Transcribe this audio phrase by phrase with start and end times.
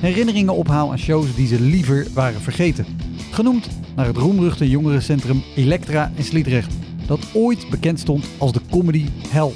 [0.00, 2.86] herinneringen ophaal aan shows die ze liever waren vergeten.
[3.30, 6.74] Genoemd naar het roemruchte jongerencentrum Elektra in Sliedrecht,
[7.06, 9.50] dat ooit bekend stond als de comedy hell.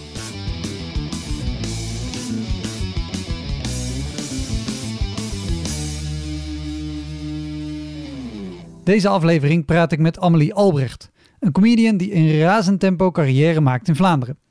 [8.84, 13.88] Deze aflevering praat ik met Amelie Albrecht, een comedian die in razend tempo carrière maakt
[13.88, 14.41] in Vlaanderen.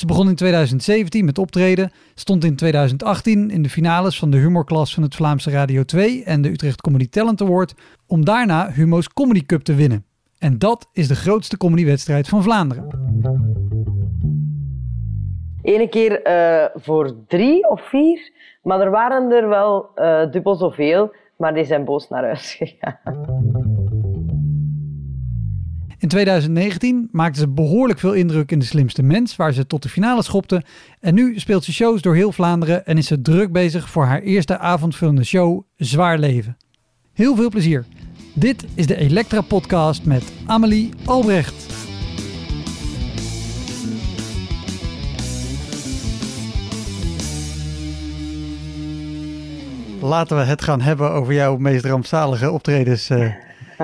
[0.00, 4.94] Ze begon in 2017 met optreden, stond in 2018 in de finales van de humorklas
[4.94, 7.74] van het Vlaamse Radio 2 en de Utrecht Comedy Talent Award,
[8.06, 10.04] om daarna Humo's Comedy Cup te winnen.
[10.38, 12.86] En dat is de grootste comedywedstrijd van Vlaanderen.
[15.62, 18.30] Ene keer uh, voor drie of vier,
[18.62, 23.69] maar er waren er wel uh, dubbel zoveel, maar die zijn boos naar huis gegaan.
[26.00, 29.88] In 2019 maakte ze behoorlijk veel indruk in De Slimste Mens, waar ze tot de
[29.88, 30.62] finale schopte.
[31.00, 34.20] En nu speelt ze shows door heel Vlaanderen en is ze druk bezig voor haar
[34.20, 36.56] eerste avondvullende show Zwaar Leven.
[37.12, 37.84] Heel veel plezier.
[38.34, 41.66] Dit is de Elektra Podcast met Amelie Albrecht.
[50.00, 53.10] Laten we het gaan hebben over jouw meest rampzalige optredens.
[53.10, 53.34] Uh,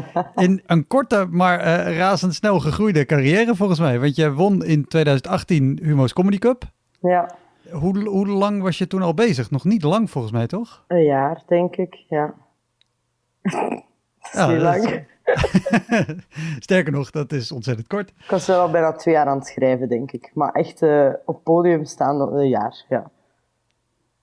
[0.46, 4.00] in een korte, maar uh, razendsnel gegroeide carrière volgens mij.
[4.00, 6.64] Want je won in 2018 Humo's Comedy Cup.
[7.00, 7.34] Ja.
[7.70, 9.50] Hoe, hoe lang was je toen al bezig?
[9.50, 10.84] Nog niet lang volgens mij, toch?
[10.88, 12.34] Een jaar, denk ik, ja.
[14.32, 15.04] ja niet lang.
[16.58, 18.08] Sterker nog, dat is ontzettend kort.
[18.08, 20.30] Ik was wel bijna twee jaar aan het schrijven, denk ik.
[20.34, 23.10] Maar echt uh, op podium staan een jaar, ja.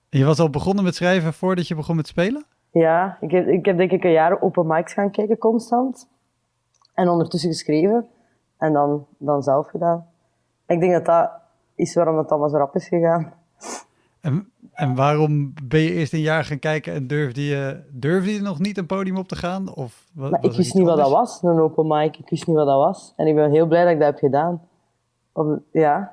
[0.08, 2.44] Je was al begonnen met schrijven voordat je begon met spelen?
[2.74, 6.08] Ja, ik heb, ik heb denk ik een jaar open mics gaan kijken constant.
[6.94, 8.06] En ondertussen geschreven.
[8.58, 10.06] En dan, dan zelf gedaan.
[10.66, 11.30] Ik denk dat dat
[11.74, 13.32] is waarom het allemaal zo rap is gegaan.
[14.20, 18.40] En, en waarom ben je eerst een jaar gaan kijken en durfde je, durfde je
[18.40, 19.74] nog niet een podium op te gaan?
[19.74, 22.16] Of wat, maar ik wist niet wat dat was, een open mic.
[22.16, 23.12] Ik wist niet wat dat was.
[23.16, 24.62] En ik ben heel blij dat ik dat heb gedaan.
[25.32, 26.12] Om, ja.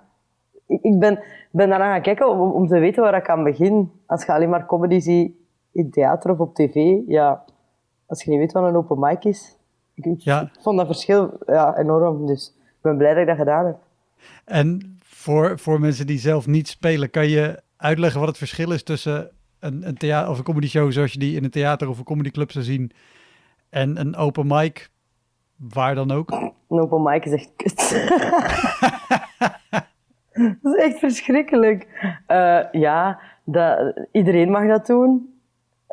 [0.66, 3.92] Ik, ik ben, ben daarna gaan kijken om, om te weten waar ik aan begin.
[4.06, 5.40] Als je alleen maar comedy ziet
[5.72, 7.44] in theater of op tv, ja,
[8.06, 9.58] als je niet weet wat een open mic is,
[9.94, 10.52] ik, ja.
[10.60, 12.26] vond dat verschil ja, enorm.
[12.26, 13.78] Dus ik ben blij dat ik dat gedaan heb.
[14.46, 18.84] En voor, voor mensen die zelf niet spelen, kan je uitleggen wat het verschil is
[18.84, 21.98] tussen een, een theater of een comedy show zoals je die in een theater of
[21.98, 22.92] een comedyclub zou zien
[23.70, 24.90] en een open mic,
[25.56, 26.32] waar dan ook?
[26.32, 27.90] Een open mic is echt kut.
[30.62, 31.88] dat is echt verschrikkelijk.
[32.28, 35.31] Uh, ja, dat, iedereen mag dat doen.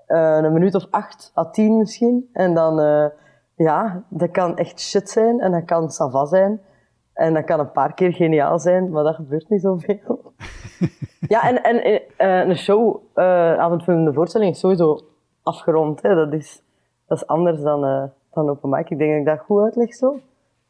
[0.08, 2.28] Uh, een minuut of acht à tien misschien.
[2.32, 3.06] En dan, uh,
[3.54, 6.60] ja, dat kan echt shit zijn en dat kan sava zijn.
[7.12, 10.32] En dat kan een paar keer geniaal zijn, maar dat gebeurt niet zoveel.
[11.34, 13.00] ja, en, en uh, een show,
[13.58, 15.00] avondvullende voorstelling, is sowieso
[15.42, 16.02] afgerond.
[16.02, 16.14] Hè.
[16.14, 16.62] Dat, is,
[17.06, 18.90] dat is anders dan, dan open mic.
[18.90, 20.20] Ik denk dat ik dat goed uitleg zo.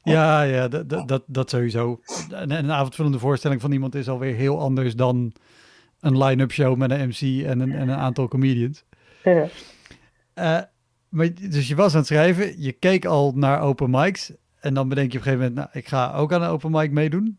[0.03, 2.01] Ja, ja dat, dat, dat sowieso.
[2.31, 5.33] Een, een avondvullende voorstelling van iemand is alweer heel anders dan
[6.01, 8.85] een line-up show met een MC en een, en een aantal comedians.
[9.23, 9.47] Ja.
[10.35, 10.61] Uh,
[11.09, 14.89] maar, dus je was aan het schrijven, je keek al naar open mics en dan
[14.89, 17.39] bedenk je op een gegeven moment, nou, ik ga ook aan een open mic meedoen.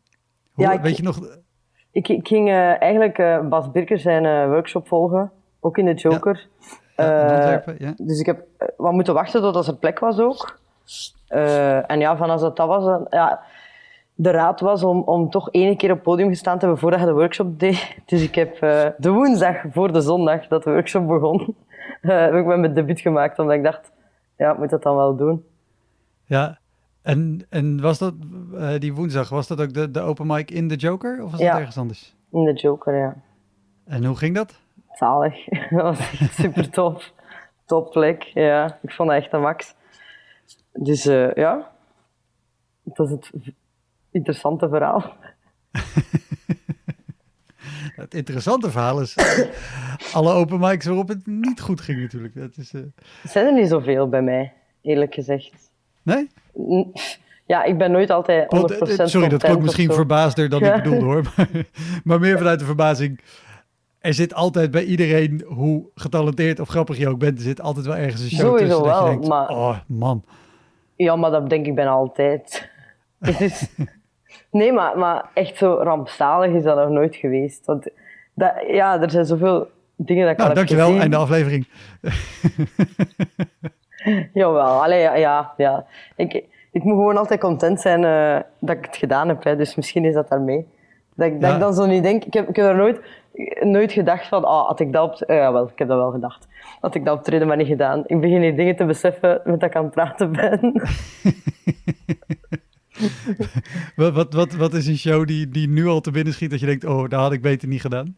[0.51, 1.19] Hoe, ja, ik, weet je nog?
[1.91, 6.47] Ik, ik ging uh, eigenlijk uh, Bas Birker zijn workshop volgen, ook in de Joker.
[6.95, 7.63] Ja.
[7.77, 8.45] Ja, dus ik heb
[8.77, 10.59] wat moeten wachten tot er plek was ook.
[11.27, 13.41] en ja, van als dat dat was, ja,
[14.13, 16.99] de raad was om, om toch één keer op het podium gestaan te hebben voordat
[16.99, 17.95] je de workshop deed.
[18.05, 18.59] Dus ik heb
[18.97, 21.55] de woensdag voor de zondag dat de workshop begon,
[22.29, 23.91] heb ik met mijn debuut gemaakt, omdat ik dacht,
[24.37, 25.45] ja, ik moet dat dan wel doen.
[26.25, 26.59] Ja,
[27.01, 28.13] en, en was dat
[28.53, 31.39] uh, die woensdag, was dat ook de, de open mic in de Joker of was
[31.39, 32.17] ja, dat ergens anders?
[32.31, 33.15] in de Joker, ja.
[33.85, 34.59] En hoe ging dat?
[34.91, 35.45] Zalig.
[35.69, 37.13] dat was super tof.
[37.65, 38.77] Top plek, ja.
[38.81, 39.75] Ik vond dat echt een max.
[40.73, 41.71] Dus uh, ja,
[42.83, 43.31] dat is het
[44.11, 45.15] interessante verhaal.
[47.95, 49.15] Het interessante verhaal is
[50.13, 52.35] alle open mics waarop het niet goed ging natuurlijk.
[52.35, 52.81] Dat is, eh,
[53.23, 55.71] Er zijn er niet zoveel bij mij, eerlijk gezegd.
[56.03, 56.29] Nee?
[56.61, 56.91] N-
[57.45, 60.75] Ja, ik ben nooit altijd 100% Want, eh, Sorry, dat klonk misschien verbaasder dan Ja.
[60.75, 61.23] ik bedoelde hoor.
[61.37, 61.47] Maar,
[62.03, 63.19] maar meer vanuit de verbazing.
[63.99, 67.85] Er zit altijd bij iedereen, hoe getalenteerd of grappig je ook bent, er zit altijd
[67.85, 70.23] wel ergens een show Sowieso tussen dat je wel, denkt, maar- oh man.
[70.95, 72.69] Ja, maar dat denk ik bijna altijd.
[73.19, 73.67] Het is...
[74.51, 77.65] Nee, maar, maar echt zo rampzalig is dat nog nooit geweest.
[77.65, 77.87] Want
[78.33, 80.85] dat, ja, er zijn zoveel dingen dat ik Nou, al dankjewel.
[80.85, 81.01] gezien.
[81.01, 81.67] Einde aflevering.
[84.33, 85.85] Jawel, allee, ja, ja, ja.
[86.15, 86.33] Ik,
[86.71, 89.43] ik moet gewoon altijd content zijn eh, dat ik het gedaan heb.
[89.43, 89.55] Hè.
[89.55, 90.67] Dus misschien is dat daarmee.
[91.15, 91.55] Dat, ik- dat Ja.
[91.55, 92.23] ik dan zo niet denk...
[92.23, 92.99] Ik heb, ik heb er nooit,
[93.61, 94.43] nooit gedacht van...
[94.45, 95.27] Ah, had ik dat op...
[95.29, 96.47] eh, ja, wel, ik heb dat wel gedacht.
[96.81, 98.03] Had ik dat optreden maar niet gedaan.
[98.05, 100.59] Ik begin hier dingen te beseffen met dat ik aan het praten ben.
[103.95, 106.65] Wat, wat, wat, is een show die, die nu al te binnen schiet dat je
[106.65, 108.15] denkt, oh, dat had ik beter niet gedaan?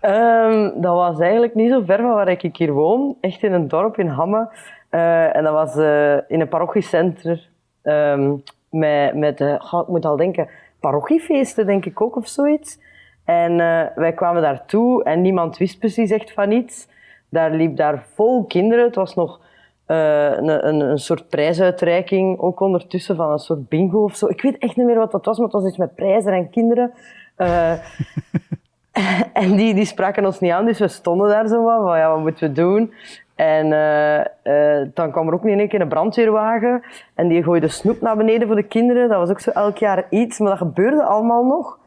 [0.00, 3.16] Ehm, dat was eigenlijk niet zo ver van waar ik hier woon.
[3.20, 4.48] Echt in een dorp in Hamme.
[4.88, 7.40] Eh, en dat was eh, in een parochiecentrum.
[7.82, 8.34] ehm,
[8.70, 10.48] met, met eh, ik moet al denken,
[10.80, 12.78] parochiefeesten denk ik ook of zoiets.
[13.24, 13.56] En
[13.94, 16.88] wij kwamen daartoe en niemand wist precies echt van iets.
[17.28, 18.84] Daar liep daar vol kinderen.
[18.84, 19.40] Het was nog
[19.86, 24.26] eh, een, een, een soort prijsuitreiking, ook ondertussen van een soort bingo of zo.
[24.26, 26.50] Ik weet echt niet meer wat dat was, maar het was iets met prijzen en
[26.50, 26.92] kinderen.
[27.36, 27.72] Eh,
[29.42, 32.10] en die, die spraken ons niet aan, dus we stonden daar zo wat van, ja,
[32.10, 32.92] wat moeten we doen?
[33.34, 36.82] En eh, dan kwam er ook in één keer een brandweerwagen
[37.14, 39.08] en die gooide snoep naar beneden voor de kinderen.
[39.08, 41.78] Dat was ook zo elk jaar iets, maar dat gebeurde allemaal nog.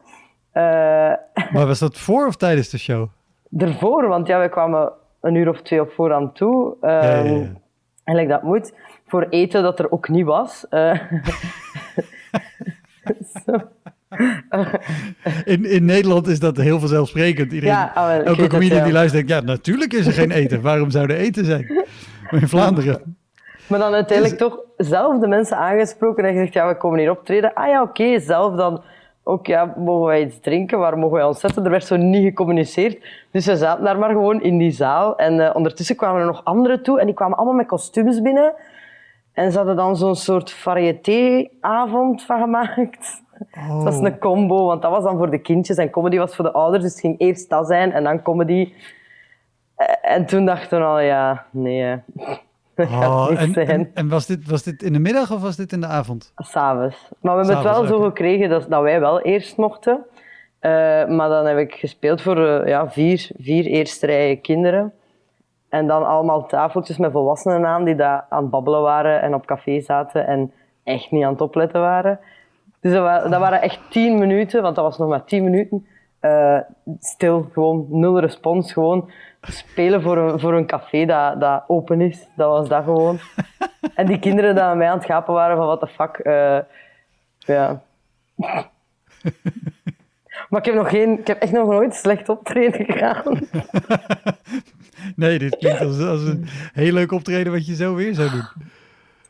[1.52, 3.08] Maar was dat voor of tijdens de show?
[3.56, 6.76] ervoor, want ja, we kwamen een uur of twee op voorhand toe.
[6.80, 7.46] Ja, ja, Ehm, ja.
[8.08, 8.72] En like dat moet.
[9.06, 10.66] Voor eten dat er ook niet was.
[10.68, 11.00] Eh.
[15.44, 17.52] In, in Nederland is dat heel vanzelfsprekend.
[17.52, 20.60] Iedereen, Ja, ik elke comedian die luistert denkt, ja, natuurlijk is er geen eten.
[20.60, 21.66] Waarom zou er eten zijn?
[22.30, 23.16] Maar in Vlaanderen.
[23.66, 27.54] Maar dan uiteindelijk toch zelf de mensen aangesproken en gezegd, ja, we komen hier optreden.
[27.54, 28.82] Ah ja, oké, zelf dan
[29.28, 30.78] ook, ja, mogen wij iets drinken?
[30.78, 31.64] Waar mogen wij ons zetten?
[31.64, 33.04] Er werd zo niet gecommuniceerd.
[33.30, 35.16] Dus we zaten daar maar gewoon in die zaal.
[35.16, 38.54] En eh, ondertussen kwamen er nog anderen toe en die kwamen allemaal met kostuums binnen.
[39.32, 43.22] En ze hadden dan zo'n soort variété-avond van gemaakt.
[43.52, 43.84] Oh.
[43.84, 46.44] Dat is een combo, want dat was dan voor de kindjes en comedy was voor
[46.44, 46.82] de ouders.
[46.82, 48.72] Dus het ging eerst dat zijn en dan comedy.
[49.76, 51.96] Eh, En toen dachten we al, ja, nee, hè.
[53.04, 55.80] Oh, en, en, en was, dit, was dit in de middag of was dit in
[55.80, 56.32] de avond?
[56.36, 57.08] S'avonds.
[57.20, 60.04] Maar we hebben het wel zo gekregen dat, dat wij wel eerst mochten.
[60.58, 60.70] Eh,
[61.06, 64.92] maar dan heb ik gespeeld voor eh, ja, vier, vier eerste rijen kinderen.
[65.68, 69.46] En dan allemaal tafeltjes met volwassenen aan die daar aan het babbelen waren en op
[69.46, 70.52] café zaten en
[70.84, 72.18] echt niet aan het opletten waren.
[72.80, 75.86] Dus dat, wa- dat waren echt tien minuten, want dat was nog maar tien minuten.
[76.20, 76.58] eh,
[77.00, 78.72] stil, gewoon nul respons.
[78.72, 82.26] Gewoon spelen voor een, voor een café dat, dat open is.
[82.36, 83.18] Dat was dat gewoon.
[83.94, 86.18] En die kinderen die aan mij aan het gapen waren van what the fuck.
[86.18, 86.58] eh,
[87.38, 87.82] ja.
[90.48, 93.38] Maar ik heb, nog geen, ik heb echt nog nooit slecht optreden gedaan.
[95.16, 98.46] Nee, dit klinkt als, als een heel leuk optreden wat je zo weer zou doen.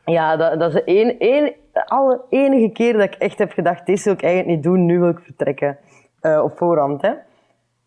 [0.05, 4.03] Ja, dat, dat is de de alle enige keer dat ik echt heb gedacht, dit
[4.03, 5.77] wil ik eigenlijk niet doen, nu wil ik vertrekken.
[6.21, 7.11] Eh, op voorhand, hè.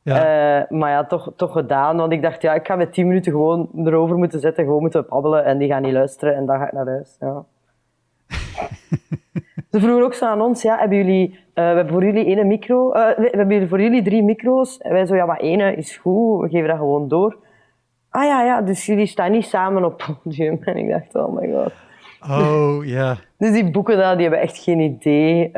[0.03, 0.17] Ja.
[0.17, 1.97] Eh, maar ja, toch, toch gedaan.
[1.97, 5.07] Want ik dacht, ja, ik ga met tien minuten gewoon erover moeten zetten, gewoon moeten
[5.09, 7.17] babbelen en die gaan niet luisteren en dan ga ik naar huis.
[7.21, 7.45] Ja.
[9.71, 12.47] Ze vroegen ook zo aan ons, ja, hebben jullie, eh, we hebben voor jullie één
[12.47, 14.79] micro, eh, we, we hebben hier voor jullie drie micro's.
[14.79, 17.37] En wij zo, ja, maar één is goed, we geven dat gewoon door.
[18.11, 20.59] Ah ja, ja, dus jullie staan niet samen op het podium.
[20.65, 21.73] En ik dacht, oh my god.
[22.31, 23.17] Oh, ja.
[23.39, 25.51] Dus die boeken daar, die hebben echt geen idee.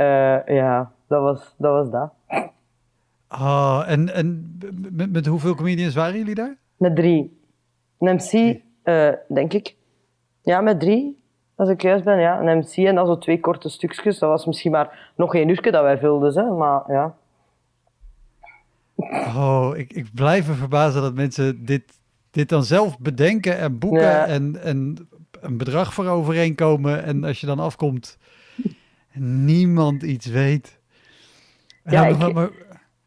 [0.46, 1.72] Ja, dat was dat.
[1.72, 2.12] Was dat.
[3.40, 4.58] Oh, en en
[4.92, 6.56] met, met hoeveel comedians waren jullie daar?
[6.76, 7.38] Met drie.
[7.98, 9.74] Een MC, eh, denk ik.
[10.42, 11.22] Ja, met drie.
[11.54, 12.40] Als ik juist ben, ja.
[12.40, 14.18] Een MC en dan zo twee korte stukjes.
[14.18, 16.50] Dat was misschien maar nog geen uurtje dat wij vulden, hè.
[16.50, 17.14] Maar ja.
[19.36, 21.98] Oh, ik, ik blijf me verbazen dat mensen dit,
[22.30, 24.26] dit dan zelf bedenken en boeken Ja.
[24.26, 25.08] en, en
[25.40, 27.04] een bedrag voor overeenkomen.
[27.04, 28.18] En als je dan afkomt,
[29.18, 30.78] niemand iets weet.
[31.82, 32.50] En Ja, ik- maar-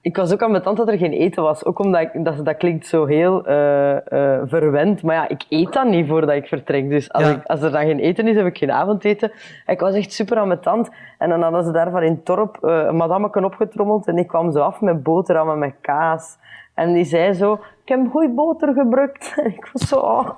[0.07, 1.65] Ik was ook aan mijn tante dat er geen eten was.
[1.65, 5.01] Ook omdat ik, dat, dat klinkt zo heel eh, eh, verwend.
[5.03, 6.89] Maar ja, ik eet dan niet voordat ik vertrek.
[6.89, 7.29] Dus als, Ja.
[7.29, 9.31] ik, als er dan geen eten is, heb ik geen avondeten.
[9.65, 10.89] En ik was echt super aan mijn tand.
[11.17, 14.07] En dan hadden ze daar van in het dorp eh, een madameken opgetrommeld.
[14.07, 16.37] En ik kwam zo af met boterhammen met kaas.
[16.73, 19.33] En die zei zo, ik heb goeie boter gebruikt.
[19.35, 20.29] En ik was zo, oh.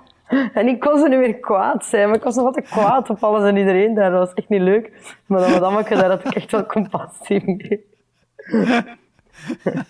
[0.53, 3.23] En ik kon ze niet meer kwaad zijn, maar ik was nog altijd kwaad op
[3.23, 4.11] alles en iedereen daar.
[4.11, 5.15] Dat was echt niet leuk.
[5.25, 7.87] Maar dan madameke, daar had ik echt wel compassie mee.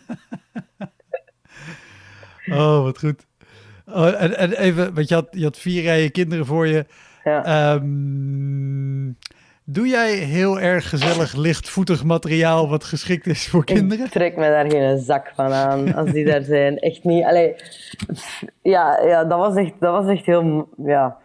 [2.51, 3.25] Oh, wat goed.
[3.85, 6.85] Oh, en, en even, want je had, je had vier rijen kinderen voor je.
[7.23, 7.45] Ja.
[7.45, 9.11] Ehm,
[9.63, 14.05] doe jij heel erg gezellig lichtvoetig materiaal wat geschikt is voor kinderen?
[14.05, 16.77] Ik trek me daar geen zak van aan als die daar zijn.
[16.77, 17.23] Echt niet.
[17.23, 17.55] Allee,
[18.61, 20.69] ja, ja dat, was echt, dat was echt heel.
[20.77, 21.17] Ja.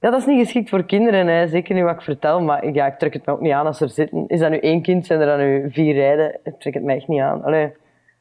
[0.00, 1.26] Ja, dat is niet geschikt voor kinderen.
[1.26, 1.48] Hè.
[1.48, 2.40] Zeker niet wat ik vertel.
[2.40, 4.24] Maar ja, ik trek het me ook niet aan als er zitten.
[4.28, 6.38] Is dat nu één kind, zijn er dan nu vier rijden?
[6.44, 7.42] Ik trek het me echt niet aan.
[7.44, 7.72] Allee.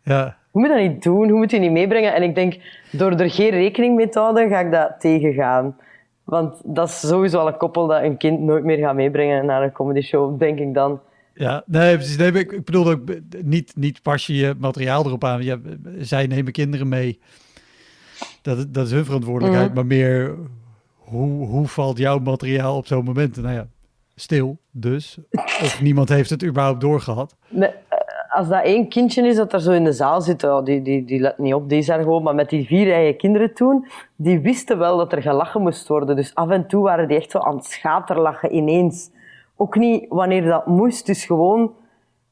[0.04, 2.14] Ja, Je moet dat niet doen, je moet je niet meebrengen.
[2.14, 2.56] En ik denk,
[2.92, 5.76] door er geen rekening mee te houden, ga ik dat tegengaan.
[6.24, 9.64] Want dat is sowieso al een koppel dat een kind nooit meer gaat meebrengen naar
[9.64, 11.00] een comedy show, denk ik dan.
[11.34, 11.64] ja.
[11.66, 12.18] Nee, precies.
[12.18, 13.02] Nee, ik, bedoel ook
[13.44, 15.44] niet, niet pas je je materiaal erop aan.
[15.44, 15.58] Ja,
[15.98, 17.20] zij nemen kinderen mee.
[18.42, 19.68] Dat, dat is hun verantwoordelijkheid.
[19.68, 19.76] Mhm.
[19.76, 20.36] Maar meer,
[21.10, 23.42] hoe, hoe valt jouw materiaal op zo'n moment?
[23.42, 23.68] Nou ja,
[24.16, 25.18] stil dus.
[25.32, 27.36] Of niemand heeft het überhaupt doorgehad.
[27.50, 27.98] Nee, eh,
[28.30, 31.20] als dat één kindje is dat er zo in de zaal zit, die, die, die
[31.20, 32.24] let niet op, die is daar gewoon.
[32.24, 36.16] Maar met die vier eigen kinderen toen, die wisten wel dat er gelachen moest worden.
[36.16, 39.12] Dus af en toe waren die echt zo aan het schaterlachen ineens.
[39.56, 41.72] Ook niet wanneer dat moest, dus gewoon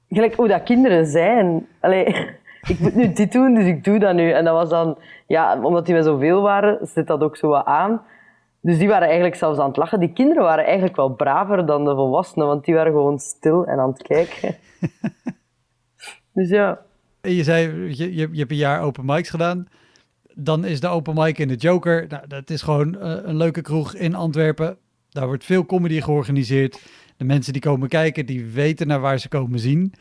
[0.09, 1.67] gelijk hoe dat kinderen zijn.
[1.79, 2.05] Allee,
[2.71, 4.31] ik moet nu dit doen, dus ik doe dat nu.
[4.31, 7.65] En dat was dan, ja, omdat die met zoveel waren, zit dat ook zo wat
[7.65, 8.01] aan.
[8.65, 9.99] Dus die waren eigenlijk zelfs aan het lachen.
[9.99, 13.79] Die kinderen waren eigenlijk wel braver dan de volwassenen, want die waren gewoon stil en
[13.79, 14.55] aan het kijken.
[16.33, 16.81] dus ja.
[17.21, 19.67] En Je zei, je, je, je hebt een jaar open mics gedaan.
[20.33, 22.05] Dan is de open mic in de Joker.
[22.07, 24.77] Nou, dat is gewoon eh, een leuke kroeg in Antwerpen.
[25.09, 26.81] Daar wordt veel comedy georganiseerd.
[27.17, 29.93] De mensen die komen kijken, die weten naar waar ze komen zien.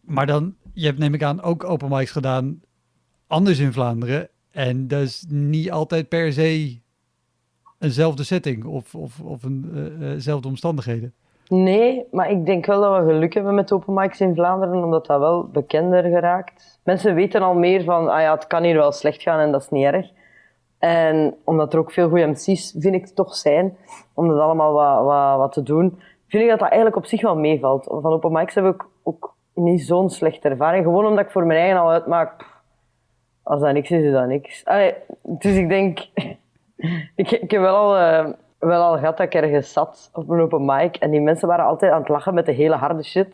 [0.00, 2.60] Maar dan, je hebt neem ik aan ook open mics gedaan
[3.26, 4.28] anders in Vlaanderen.
[4.50, 6.80] En dat is niet altijd per se
[7.80, 9.70] eenzelfde setting of, of, of een,
[10.00, 11.12] eh, eh, omstandigheden.
[11.48, 15.06] Nee, maar ik denk wel dat we geluk hebben met open mics in Vlaanderen, omdat
[15.06, 16.80] dat wel bekender geraakt.
[16.84, 19.62] Mensen weten al meer van, ah ja, het kan hier wel slecht gaan en dat
[19.62, 20.10] is niet erg.
[20.78, 23.76] En omdat er ook veel goede MC's, vind ik, toch zijn,
[24.14, 27.22] om dat allemaal wat, wat, wat te doen, vind ik dat dat eigenlijk op zich
[27.22, 27.84] wel meevalt.
[27.84, 30.84] Van open mics heb ik ook niet zo'n slechte ervaring.
[30.84, 32.46] Gewoon omdat ik voor mijn eigen al uitmaak,
[33.42, 34.64] als dat niks is, is dat niks.
[35.22, 36.06] Dus ik denk,
[37.14, 40.40] ik, ik heb wel al, eh, wel al gehad dat ik ergens zat op een
[40.40, 43.28] open mic en die mensen waren altijd aan het lachen met de hele harde shit.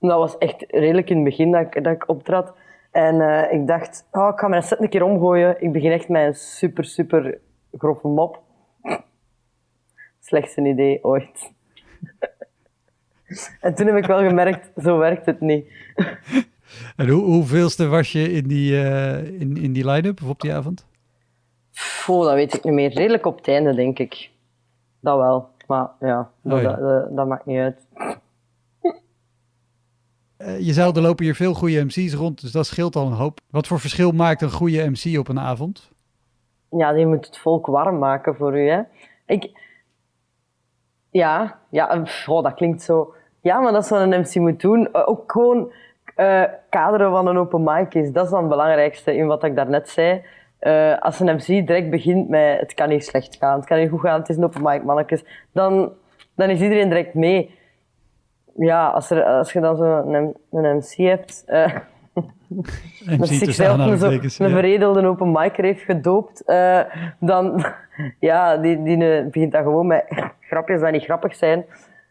[0.00, 2.54] En dat was echt redelijk in het begin dat ik, dat ik optrad.
[2.90, 5.62] En eh, ik dacht, oh, ik ga mijn set een keer omgooien.
[5.62, 7.38] Ik begin echt met een super, super
[7.72, 8.42] grove mop.
[10.20, 11.52] Slechtste idee ooit.
[13.60, 15.66] en toen heb ik wel gemerkt, zo werkt het niet.
[16.96, 20.54] En hoe, hoeveelste was je in die, eh, in, in die line-up of op die
[20.54, 20.86] avond?
[22.06, 22.92] Dat weet ik niet meer.
[22.92, 24.30] Redelijk op het einde, denk ik.
[25.00, 25.48] Dat wel.
[25.66, 26.68] Maar ja, dat, Oh ja.
[26.68, 27.86] Dat, dat- dat maakt niet uit.
[30.36, 33.12] Eh, je al, er lopen hier veel goede MC's rond, dus dat scheelt al een
[33.12, 33.38] hoop.
[33.50, 35.90] Wat voor verschil maakt een goede MC op een avond?
[36.70, 38.82] Ja, die moet het volk warm maken voor u, hè.
[39.26, 39.50] Ik...
[41.10, 43.14] Ja, ja, oh, dat klinkt zo...
[43.40, 44.92] Ja, maar dat is wat een MC moet doen.
[44.92, 45.72] Eh, Ook gewoon
[46.14, 48.12] eh, kaderen van een open mic is.
[48.12, 50.24] Dat is dan het belangrijkste in wat ik daarnet zei.
[50.64, 53.90] Eh, als een MC direct begint met het kan niet slecht gaan, het kan niet
[53.90, 55.92] goed gaan, het is een open mic, mannetjes, dan,
[56.34, 57.58] dan is iedereen direct mee.
[58.56, 61.44] Ja, als, er, als je dan zo een, een MC hebt...
[61.46, 61.74] eh,
[63.04, 66.80] dat tussen zichzelf een, zo, een veredelde open micer heeft gedoopt, eh,
[67.20, 67.64] dan
[68.20, 70.04] ja, die, die eh, begint dan gewoon met
[70.50, 71.64] grapjes die niet grappig zijn,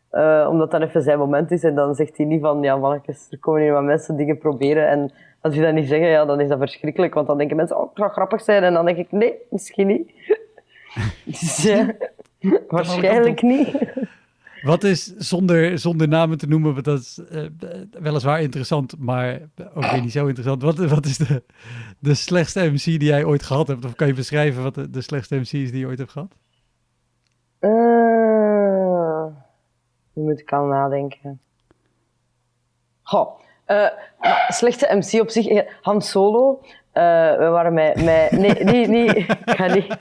[0.10, 1.64] eh, omdat dat even zijn moment is.
[1.64, 4.88] En dan zegt hij niet van, ja mannetjes, er komen hier wat mensen dingen proberen.
[4.88, 5.12] En
[5.44, 7.88] als die dat niet zeggen, ja, dan is dat verschrikkelijk, want dan denken mensen, oh,
[7.88, 8.64] het zou grappig zijn.
[8.64, 10.12] En dan denk ik, nee, misschien niet.
[11.26, 11.96] dus ja,
[12.68, 13.76] waarschijnlijk niet.
[14.62, 17.44] Wat is, zonder, zonder namen te noemen, want dat is eh,
[17.92, 19.42] weliswaar interessant, maar
[19.74, 20.62] ook weer niet zo interessant.
[20.62, 21.44] Wat, wat is de,
[22.00, 23.86] de slechtste MC die jij ooit gehad hebt?
[23.86, 26.36] Of kan je beschrijven wat de, de slechtste MC is die je ooit hebt gehad?
[27.60, 27.72] Eh,
[30.14, 31.40] nu moet ik al nadenken.
[33.02, 34.04] Goh, maar
[34.48, 36.62] slechte MC op zich, eh, Han Solo.
[36.92, 37.04] eh,
[37.38, 39.98] we waren met, met nee, nee, nee, ik ga niet.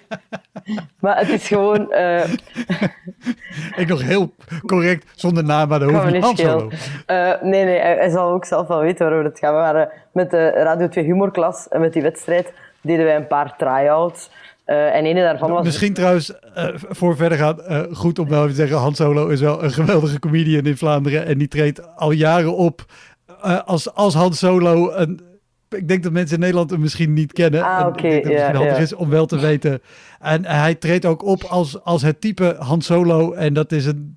[1.00, 1.81] Maar het is gewoon,
[3.76, 4.33] Ik nog heel
[4.66, 6.37] correct, zonder naam, maar dat kan hoeft me niet.
[6.37, 6.71] niet Han Solo.
[7.42, 9.52] nee, nee, hij, hij zal ook zelf wel weten waarover het gaat.
[9.52, 13.57] We waren met de Radio 2 humorklas en met die wedstrijd deden wij een paar
[13.57, 14.31] try-outs.
[14.64, 15.64] En een daarvan was...
[15.64, 16.33] Misschien trouwens,
[16.88, 17.59] voor verder gaan,
[17.92, 21.26] goed om wel even te zeggen, Han Solo is wel een geweldige comedian in Vlaanderen
[21.26, 22.85] en die treedt al jaren op
[23.42, 25.30] eh, als, als Han Solo een
[25.75, 27.62] ik denk dat mensen in Nederland hem misschien niet kennen.
[27.62, 29.82] Ah, En ik denk dat het handig is om wel te weten.
[30.20, 33.32] En hij treedt ook op als, als het type Han Solo.
[33.32, 34.16] En dat is een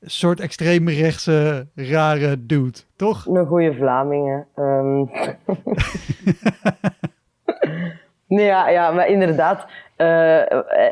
[0.00, 3.26] soort extreemrechtse, rare dude, toch?
[3.26, 4.46] Een goede Vlamingen.
[4.54, 5.04] Ehm.
[8.26, 9.66] nee, ja, ja, maar inderdaad.
[9.96, 10.06] eh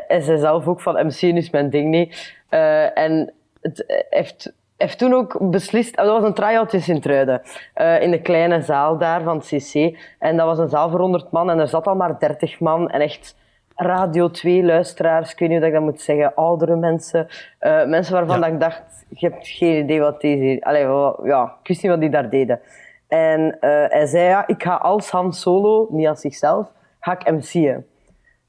[0.07, 2.35] hij zei zelf ook van MC is mijn ding niet.
[2.49, 5.95] Eh, en het heeft, heeft toen ook beslist...
[5.95, 7.41] Dat was een try-out in Sint-Truiden.
[7.73, 9.97] eh, in de kleine zaal daar van het CC.
[10.19, 11.49] En dat was een zaal voor 100 man.
[11.49, 12.89] En er zat al maar 30 man.
[12.89, 13.37] En echt...
[13.75, 17.27] Radio 2 luisteraars, ik weet niet hoe ik dat moet zeggen, oudere mensen,
[17.59, 18.41] eh, mensen waarvan Ja.
[18.41, 21.91] dat ik dacht, je hebt geen idee wat deze, allee, wat- ja, ik wist niet
[21.91, 22.59] wat die daar deden.
[23.07, 26.67] En eh, hij zei, ja, ik ga als Han Solo, niet als zichzelf,
[26.99, 27.85] ga ik MC'en.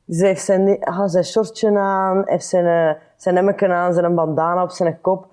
[0.04, 4.62] Dus hij heeft zijn, had zijn shortje aan, heeft zijn, zijn hemmeken aan, zijn bandana
[4.62, 5.26] op zijn kop.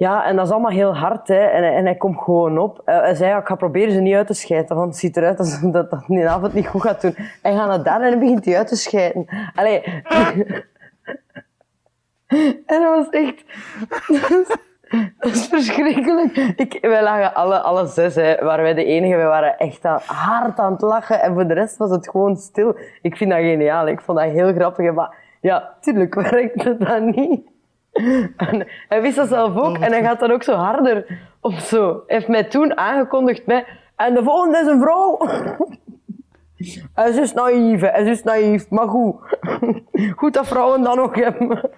[0.00, 1.44] Ja, en dat is allemaal heel hard, hè.
[1.44, 2.82] En, en hij komt gewoon op.
[2.84, 5.16] Eh, hij zei, ja, ik ga proberen ze niet uit te schijten, want het ziet
[5.16, 7.14] eruit alsof dat, dat die avond niet goed gaat doen.
[7.42, 9.26] Hij gaat naar daar en begint hij uit te schijten.
[9.54, 9.82] Allee.
[12.66, 13.44] en dat was echt...
[15.18, 16.36] Dat is verschrikkelijk.
[16.36, 19.16] Ik, wij lagen alle, alle zes, hè, waren wij de enige.
[19.16, 21.20] Wij waren echt aan, hard aan het lachen.
[21.20, 22.76] En voor de rest was het gewoon stil.
[23.02, 23.88] Ik vind dat geniaal.
[23.88, 24.92] Ik vond dat heel grappig.
[24.92, 27.50] Maar ja, tuurlijk werkte dat niet.
[28.36, 29.78] En hij wist dat zelf ook.
[29.78, 32.02] En hij gaat dan ook zo harder of zo.
[32.06, 33.64] Hij heeft mij toen aangekondigd bij...
[33.96, 35.18] En de volgende is een vrouw.
[36.94, 38.70] Hij is dus naïef, hij is dus naïef.
[38.70, 39.16] Maar goed.
[40.16, 41.70] Goed dat vrouwen dat nog hebben.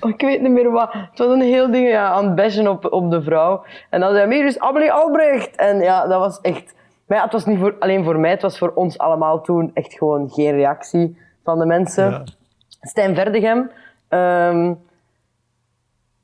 [0.00, 0.92] Ik weet niet meer wat.
[0.92, 3.64] Het was een heel ding ja, aan het bashen op, op de vrouw.
[3.90, 5.56] En dan zei hij, hier is Amelie Albrecht.
[5.56, 6.74] En ja, dat was echt...
[7.06, 9.70] Maar ja, het was niet voor, alleen voor mij, het was voor ons allemaal toen
[9.74, 12.10] echt gewoon geen reactie van de mensen.
[12.10, 12.24] Ja.
[12.80, 13.70] Stijn Verdegem.
[14.08, 14.74] ehm,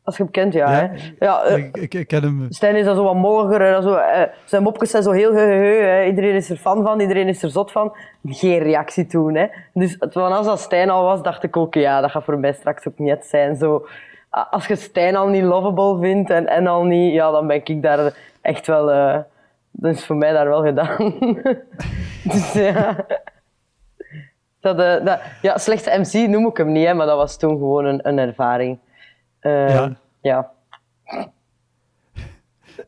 [0.04, 0.90] als je hem kent, ja.
[1.18, 2.46] Ja, eh, Ik, ik, ik ken hem.
[2.48, 3.74] Stijn is dan zo wat molliger.
[3.74, 6.04] En zo, eh, zijn mopjes zijn zo heel heu, heu, heu, hè.
[6.04, 7.92] Iedereen is er fan van, iedereen is er zot van.
[8.24, 9.34] Geen reactie toen.
[9.34, 9.46] Hè.
[9.74, 12.88] Dus vanaf dat Stijn al was, dacht ik ook, ja, dat gaat voor mij straks
[12.88, 13.56] ook niet zijn.
[13.56, 13.86] Zo,
[14.30, 17.82] als je Stijn al niet lovable vindt en, en al niet, ja, dan ben ik
[17.82, 18.90] daar echt wel...
[18.90, 19.18] eh
[19.74, 21.14] dat is voor mij daar wel gedaan.
[22.32, 22.96] dus ja...
[24.60, 27.84] Dat, dat, ja, slechte MC noem ik hem niet, hè, maar dat was toen gewoon
[27.84, 28.78] een, een ervaring.
[29.40, 29.92] Ja.
[30.22, 30.50] Ja.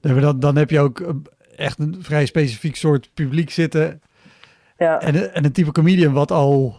[0.01, 4.01] Dan, dan heb je ook een- echt een vrij specifiek soort publiek zitten.
[4.77, 5.01] Ja.
[5.01, 6.75] En, een- en een type comedian wat al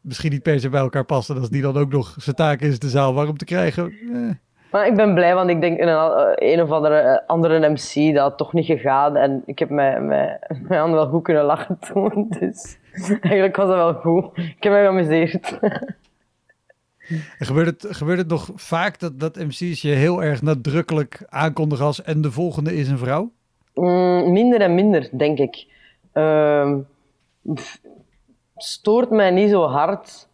[0.00, 1.30] misschien niet per se bij elkaar past.
[1.30, 3.92] En als die dan ook nog zijn taak is de zaal warm te krijgen.
[4.12, 4.30] eh.
[4.70, 7.68] Maar ik ben blij, want ik denk in een, eh, een of andere, eh, andere
[7.68, 9.16] MC dat toch niet gegaan.
[9.16, 12.26] En ik heb mij, mij, mij aan wel goed kunnen lachen toen.
[12.40, 12.78] Dus
[13.20, 14.36] eigenlijk was dat wel goed.
[14.38, 15.58] Ik heb mij geamuseerd.
[17.38, 22.02] En gebeurt, het, gebeurt nog vaak dat, dat MC's je heel erg nadrukkelijk aankondigen als
[22.02, 23.30] en de volgende is een vrouw?
[23.74, 25.66] Mm, minder en minder, denk ik.
[27.54, 27.80] Pff,
[28.56, 30.28] stoort mij niet zo hard.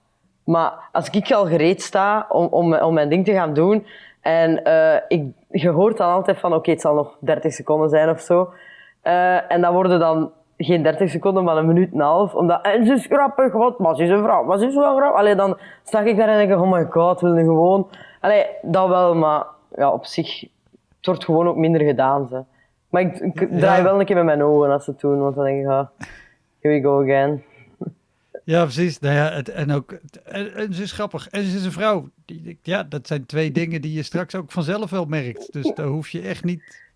[0.44, 3.86] Maar als ik al gereed sta om, om, om mijn ding te gaan doen.
[4.20, 8.08] En eh, ik, je hoort dan altijd van: oké, het zal nog 30 seconden zijn
[8.08, 8.52] of zo.
[9.02, 10.32] Eh, en dan worden dan
[10.64, 12.34] geen 30 seconden, maar een minuut en een half.
[12.34, 14.96] Omdat, en ze is grappig, wat, maar ze is een vrouw, maar ze is wel
[14.96, 15.18] grappig.
[15.18, 17.88] Allee, dan sta ik daar en denk ik: oh my god, wil je gewoon.
[18.20, 19.44] Allee, dat wel, maar
[19.76, 20.40] ja, op zich,
[20.96, 22.28] het wordt gewoon ook minder gedaan.
[22.28, 22.42] Ze.
[22.88, 23.82] Maar ik, ik draai Ja.
[23.82, 25.86] wel een keer met mijn ogen als ze het doen, want dan denk ik: ah,
[26.60, 27.42] here we go again.
[28.44, 28.98] Ja, precies.
[28.98, 29.92] Nou ja, het, en ook,
[30.24, 31.28] en, en ze is grappig.
[31.28, 32.08] En ze is een vrouw.
[32.62, 35.52] Ja, dat zijn twee dingen die je straks ook vanzelf wel merkt.
[35.52, 36.88] Dus daar hoef je echt niet.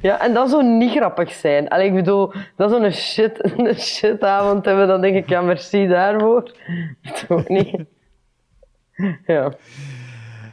[0.00, 1.68] Ja, en dat zou niet grappig zijn.
[1.68, 6.52] Allee, ik bedoel, dat zo'n shit, een shitavond hebben, dan denk ik, ja, merci daarvoor.
[7.02, 7.84] Dat ook niet.
[9.26, 9.52] Ja.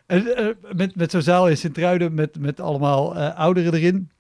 [0.06, 4.12] En, eh, met, met zo'n zaal in Sint-Truiden met, met allemaal eh, ouderen erin.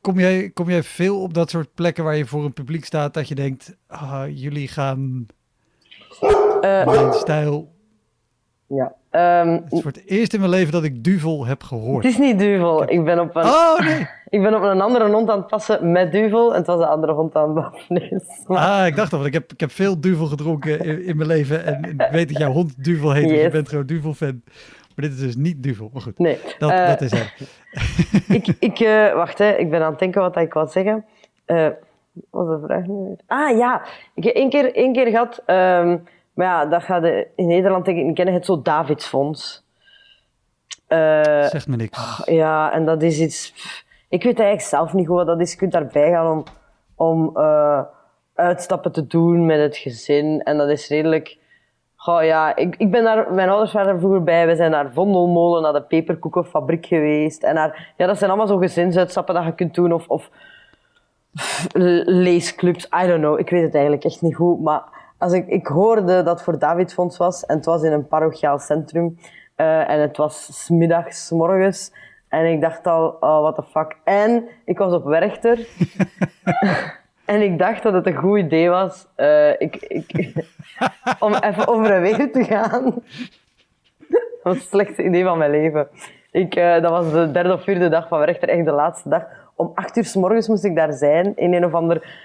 [0.00, 3.14] Kom jij, kom jij veel op dat soort plekken waar je voor een publiek staat
[3.14, 5.26] dat je denkt, ah, jullie gaan
[6.60, 7.74] Eh, mijn stijl.
[8.66, 8.92] Ja.
[9.10, 12.04] Ehm, Het is voor het eerst in mijn leven dat ik duvel heb gehoord.
[12.04, 12.90] het is niet duvel.
[12.90, 14.06] Ik ben, op een, Oh nee!
[14.36, 16.86] ik ben op een andere hond aan het passen met duvel en het was de
[16.86, 17.94] andere hond aan het baffen.
[18.10, 21.04] Dus, maar- Ah, ik dacht al, want ik heb, ik heb veel duvel gedronken in,
[21.04, 21.64] in mijn leven.
[21.66, 23.52] En ik weet dat jouw hond duvel heet, dus je Yes.
[23.52, 24.42] bent gewoon duvel-fan.
[24.94, 25.90] Maar dit is dus niet duvel.
[25.92, 26.38] Maar goed, Nee.
[26.58, 27.32] dat, Eh, dat is het.
[28.38, 29.50] ik, ik, eh, wacht, hè.
[29.56, 31.04] ik ben aan het denken wat ik wou zeggen.
[31.44, 31.68] Eh,
[32.30, 33.16] wat was de vraag nu weer?
[33.26, 33.82] Ah ja,
[34.14, 35.96] ik heb één keer, één keer gehad, ehm,
[36.36, 39.64] maar ja, dat gaat de- in Nederland denk ik niet kennen, het zo Davidsfonds.
[40.86, 42.22] Eh, Zegt me niks.
[42.24, 43.54] ja, en dat is iets.
[44.08, 45.50] Ik weet eigenlijk zelf niet goed wat dat is.
[45.52, 46.44] Je kunt daarbij gaan om,
[46.94, 47.80] om eh,
[48.34, 50.42] uitstappen te doen met het gezin.
[50.42, 51.38] En dat is redelijk.
[51.96, 54.46] Goh, ja, ik, ik ben daar, mijn ouders waren er vroeger bij.
[54.46, 57.42] We zijn naar Vondelmolen, naar de peperkoekenfabriek geweest.
[57.42, 59.92] En naar, ja, dat zijn allemaal zo gezinsuitstappen dat je kunt doen.
[59.92, 60.30] Of, of
[62.04, 63.38] leesclubs, I don't know.
[63.38, 64.60] Ik weet het eigenlijk echt niet goed.
[64.62, 64.82] Maar
[65.18, 68.06] als ik, ik hoorde dat het voor David Fonds was en het was in een
[68.06, 69.18] parochiaal centrum
[69.56, 71.92] uh, en het was smiddags, morgens.
[72.28, 73.96] En ik dacht al, oh, what the fuck.
[74.04, 75.66] En ik was op Werchter.
[77.24, 80.34] en ik dacht dat het een goed idee was uh, ik, ik,
[81.18, 82.84] om even over en weer te gaan.
[84.08, 85.88] dat was het slechtste idee van mijn leven.
[86.30, 89.24] Ik, uh, dat was de derde of vierde dag van Werchter, echt de laatste dag.
[89.54, 92.24] Om acht uur s morgens moest ik daar zijn, in een of ander...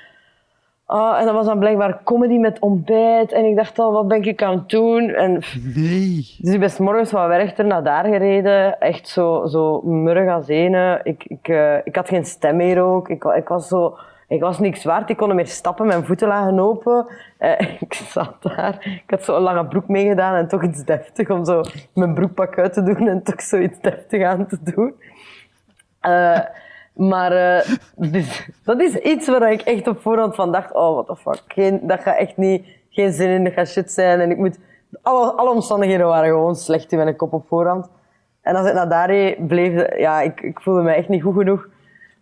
[0.94, 3.32] Oh, en dat was dan blijkbaar comedy met ontbijt.
[3.32, 5.10] En ik dacht al, wat ben ik aan het doen?
[5.10, 5.32] En,
[5.76, 6.36] nee.
[6.38, 8.80] Dus ik ben morgens van Werchter naar daar gereden.
[8.80, 11.00] Echt zo, zo murg als ene.
[11.04, 13.10] Ik, ik, uh, ik had geen stem meer ook.
[13.10, 13.98] Ik, ik was zo...
[14.28, 17.08] Ik was niks waard, ik kon niet meer stappen, mijn voeten lagen open.
[17.40, 21.46] Uh, ik zat daar, ik had zo'n lange broek meegedaan en toch iets deftig om
[21.46, 21.62] zo
[21.94, 24.94] mijn broekpak uit te doen en toch zoiets deftig aan te doen.
[26.02, 26.40] Uh,
[26.94, 27.76] maar uh,
[28.12, 31.44] dus, dat is iets waar ik echt op voorhand van dacht, oh, what the fuck,
[31.48, 34.20] geen, dat gaat echt niet, geen zin in, dat gaat shit zijn.
[34.20, 34.60] En ik moet,
[35.02, 37.90] alle, alle omstandigheden waren gewoon slecht in mijn kop op voorhand.
[38.42, 41.68] En als ik naar daar bleef, ja, ik, ik voelde me echt niet goed genoeg.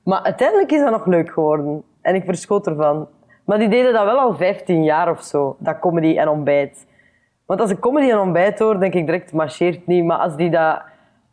[0.03, 1.83] Maar uiteindelijk is dat nog leuk geworden.
[2.01, 3.07] En ik verschoot ervan.
[3.45, 6.87] Maar die deden dat wel al 15 jaar of zo, dat comedy en ontbijt.
[7.45, 10.05] Want als ik comedy en ontbijt hoor, denk ik direct, marcheert niet.
[10.05, 10.81] Maar als die dat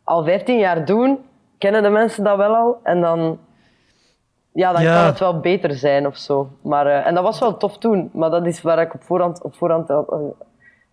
[0.03, 1.19] al 15 jaar doen,
[1.57, 2.79] kennen de mensen dat wel al.
[2.83, 3.39] En dan,
[4.51, 6.49] ja, dan kan het wel beter zijn of zo.
[6.61, 8.09] Maar, uh, en dat was wel tof toen.
[8.13, 9.99] Maar dat is waar ik op voorhand, op voorhand uh,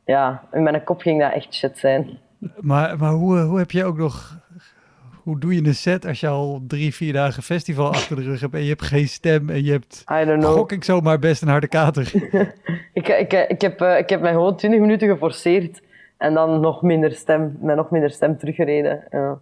[0.05, 2.18] ja, in mijn kop ging dat echt shit zijn.
[2.61, 4.42] Maar, maar hoe, hoe heb je ook nog
[5.24, 8.40] hoe doe je een set als je al drie, vier dagen festival achter de rug
[8.40, 10.55] hebt en je hebt geen stem en je hebt, I don't know.
[10.55, 12.12] gok ik zomaar best een harde kater.
[12.92, 15.83] ik, ik, ik, heb, uh, ik heb mij gewoon 20 minuten geforceerd
[16.16, 19.05] en dan nog minder stem, met nog minder stem teruggereden.
[19.11, 19.38] Ja.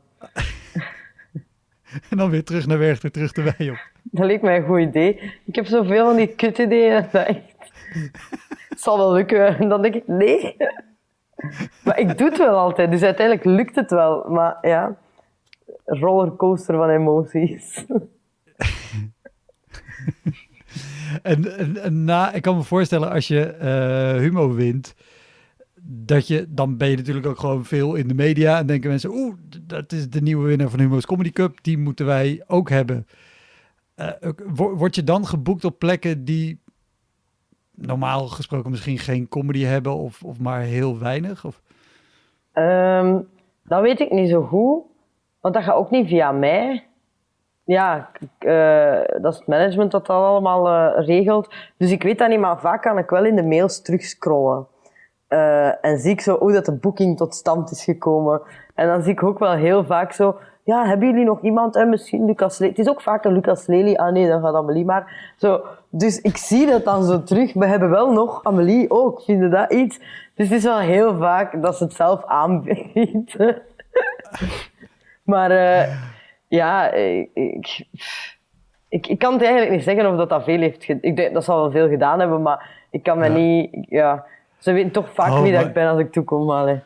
[2.11, 3.79] en dan weer terug naar Werchter, terug de wei op.
[4.03, 5.33] Dat leek mij een goed idee.
[5.45, 7.41] Ik heb zoveel van die kut ideeën dat echt...
[8.69, 9.59] Het zal wel lukken.
[9.59, 10.57] En dan denk ik, nee.
[11.85, 14.25] Maar ik doe het wel altijd, dus uiteindelijk lukt het wel.
[14.29, 14.97] Maar ja
[15.85, 17.85] rollercoaster van emoties.
[21.23, 24.95] en, en, na, ik kan me voorstellen als je uh, Humo wint,
[25.85, 29.11] dat je, dan ben je natuurlijk ook gewoon veel in de media en denken mensen,
[29.11, 33.07] oeh, dat is de nieuwe winnaar van Humo's Comedy Cup, die moeten wij ook hebben.
[33.97, 34.09] Uh,
[34.55, 36.61] word je dan geboekt op plekken die
[37.75, 41.45] normaal gesproken misschien geen comedy hebben of, of maar heel weinig?
[41.45, 41.61] Of?
[42.55, 43.29] Um,
[43.65, 44.83] dat weet ik niet zo goed.
[45.41, 46.87] Want dat gaat ook niet via mij.
[47.65, 51.55] Ja, uh, dat is het management dat dat allemaal uh, regelt.
[51.77, 54.67] Dus ik weet dat niet, maar vaak kan ik wel in de mails terugscrollen.
[55.33, 58.41] Uh, en zie ik zo hoe dat de boeking tot stand is gekomen.
[58.75, 60.37] En dan zie ik ook wel heel vaak zo...
[60.65, 61.77] Ja, hebben jullie nog iemand?
[61.77, 62.71] En misschien Lucas Lely.
[62.71, 63.95] Het is ook vaak een Lucas Lely.
[63.95, 65.33] Ah nee, dan gaat Amelie maar.
[65.37, 67.53] Zo, dus ik zie dat dan zo terug.
[67.53, 69.23] We hebben wel nog Amelie ook.
[69.23, 69.99] Vinden dat iets?
[70.35, 73.37] Dus het is wel heel vaak dat ze het zelf aanbiedt.
[75.23, 75.97] Maar uh,
[76.49, 77.87] ja, ik,
[78.89, 80.89] ik, ik, kan het eigenlijk niet zeggen of dat dat veel heeft.
[80.89, 83.87] Ik denk dat zal wel veel gedaan hebben, maar ik kan me niet...
[83.89, 84.25] Ja,
[84.63, 86.45] ze weten toch vaak oh, wie dat ik ben als ik toekom.
[86.45, 86.83] Maar,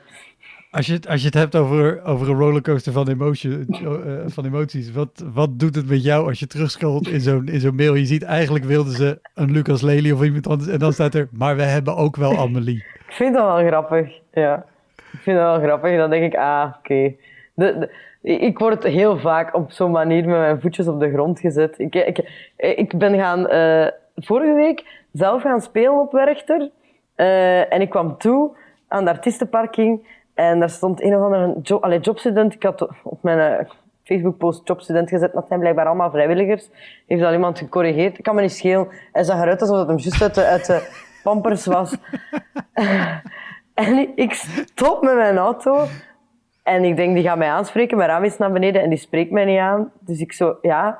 [0.70, 3.88] als je, het, als je het hebt over, over een rollercoaster van, emotie, uh,
[4.26, 7.74] van emoties, wat, wat doet het met jou als je terugscrollt in zo'n in zo'n
[7.74, 7.94] mail?
[7.94, 11.28] Je ziet eigenlijk wilden ze een Lucas Lely of iemand anders en dan staat er,
[11.32, 12.84] maar we hebben ook wel Amelie.
[13.06, 14.64] Ik vind dat wel grappig, ja.
[15.12, 15.96] Ik vind dat wel grappig.
[15.96, 16.92] Dan denk ik, ah, oké.
[16.92, 17.88] Okay
[18.26, 21.78] ik word heel vaak op zo'n manier met mijn voetjes op de grond gezet.
[21.78, 23.86] Ik, ik, ik ben gaan, uh,
[24.16, 26.70] vorige week zelf gaan spelen op Werchter.
[27.16, 28.56] Uh, en ik kwam toe
[28.88, 30.08] aan de artiestenparking.
[30.34, 32.54] En daar stond een of andere job, jobstudent.
[32.54, 33.68] Ik had op mijn uh,
[34.02, 35.32] Facebook-post jobstudent gezet.
[35.32, 36.70] Dat zijn blijkbaar allemaal vrijwilligers.
[37.06, 38.18] Heeft al iemand gecorrigeerd.
[38.18, 38.88] Ik kan me niet schelen.
[39.12, 40.88] Hij zag eruit alsof het hem juist uit de
[41.22, 41.96] pampers was.
[43.74, 45.86] en ik stop met mijn auto.
[46.62, 47.96] En ik denk, die gaat mij aanspreken.
[47.96, 49.92] Mijn raam is naar beneden en die spreekt mij niet aan.
[50.00, 50.98] Dus ik zo, ja,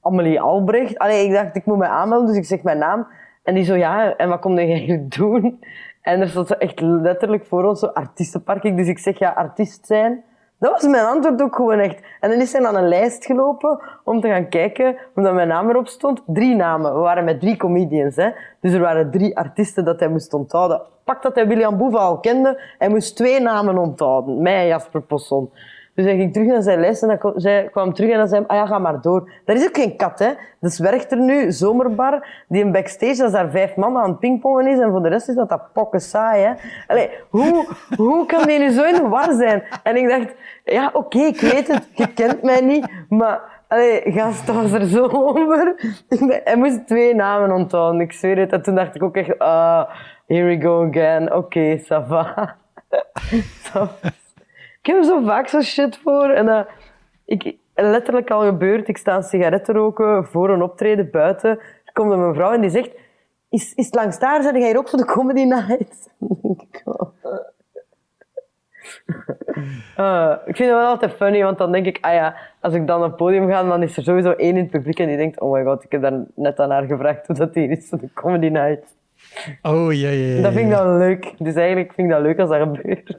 [0.00, 0.98] Amelie Albrecht.
[0.98, 3.06] Allee, ik dacht, ik moet mij aanmelden, dus ik zeg mijn naam.
[3.42, 5.60] En die zo, ja, en wat kom je eigenlijk doen?
[6.02, 8.76] En er stond echt letterlijk voor ons zo artiestenparking.
[8.76, 10.24] Dus ik zeg, ja, artiest zijn.
[10.58, 12.02] Dat was mijn antwoord ook gewoon echt.
[12.20, 15.68] En dan is hij aan een lijst gelopen om te gaan kijken, omdat mijn naam
[15.68, 16.22] erop stond.
[16.26, 16.94] Drie namen.
[16.94, 18.30] We waren met drie comedians, hè.
[18.60, 20.82] Dus er waren drie artiesten dat hij moest onthouden.
[21.04, 24.42] Pak dat hij William Boeva al kende, hij moest twee namen onthouden.
[24.42, 25.50] Mij en Jasper Posson.
[26.00, 28.28] Dus Dus ging terug naar zijn les en dan kwam, zij kwam terug en dan
[28.28, 29.32] zei hij, ah ja, ga maar door.
[29.44, 30.30] Dat is ook geen kat, hè.
[30.60, 34.66] Dus werkt er nu, zomerbar, die een backstage, als daar vijf man aan het pingpongen
[34.66, 36.52] is en voor de rest is dat dat pokken saai, hè.
[36.86, 39.62] Allee, hoe, hoe kan die nu zo in de war zijn?
[39.82, 40.34] En ik dacht,
[40.64, 43.58] ja, oké, ik weet het, je kent mij niet, maar...
[43.68, 45.74] Allee, gast was er zo over.
[46.44, 48.52] Hij moest twee namen onthouden, ik zweer het.
[48.52, 49.90] En toen dacht ik ook echt, ah,
[50.26, 51.26] here we go again.
[51.32, 52.56] Oké, okay, ça va.
[54.90, 56.28] ik heb er zo vaak zo shit voor.
[56.28, 56.60] En uh,
[57.24, 61.50] ik, letterlijk al gebeurd, ik sta een sigaret te roken voor een optreden buiten.
[61.84, 62.90] Er komt een mevrouw en die zegt,
[63.48, 64.42] is, is het langs daar?
[64.42, 66.08] Zijn jij hier ook voor de comedy night?
[69.98, 72.86] Uh, ik vind het wel altijd funny, want dan denk ik, ah ja, als ik
[72.86, 75.16] dan op het podium ga, dan is er sowieso één in het publiek en die
[75.16, 77.88] denkt, oh my god, ik heb daar net aan haar gevraagd hoe dat hier is
[77.88, 78.96] voor de comedy night.
[79.62, 80.42] Oh, ja, ja, ja.
[80.42, 81.34] Dat vind ik dan leuk.
[81.38, 83.18] Dus eigenlijk vind ik dat leuk als dat gebeurt.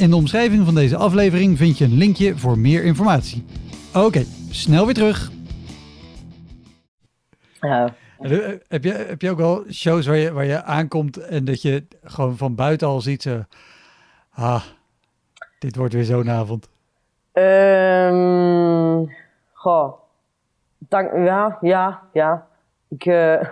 [0.00, 3.44] In de omschrijving van deze aflevering vind je een linkje voor meer informatie.
[3.94, 5.30] Oké, snel weer terug.
[7.60, 7.94] Ja.
[8.68, 11.86] Heb je, heb je ook al shows waar je, waar je aankomt en dat je
[12.02, 13.44] gewoon van buiten al ziet, zo,
[14.30, 14.62] ah,
[15.58, 16.68] dit wordt weer zo'n avond?
[17.32, 19.10] Um,
[19.52, 19.94] goh,
[20.78, 22.46] dank, ja, ja, ja.
[22.88, 23.42] Ik, uh,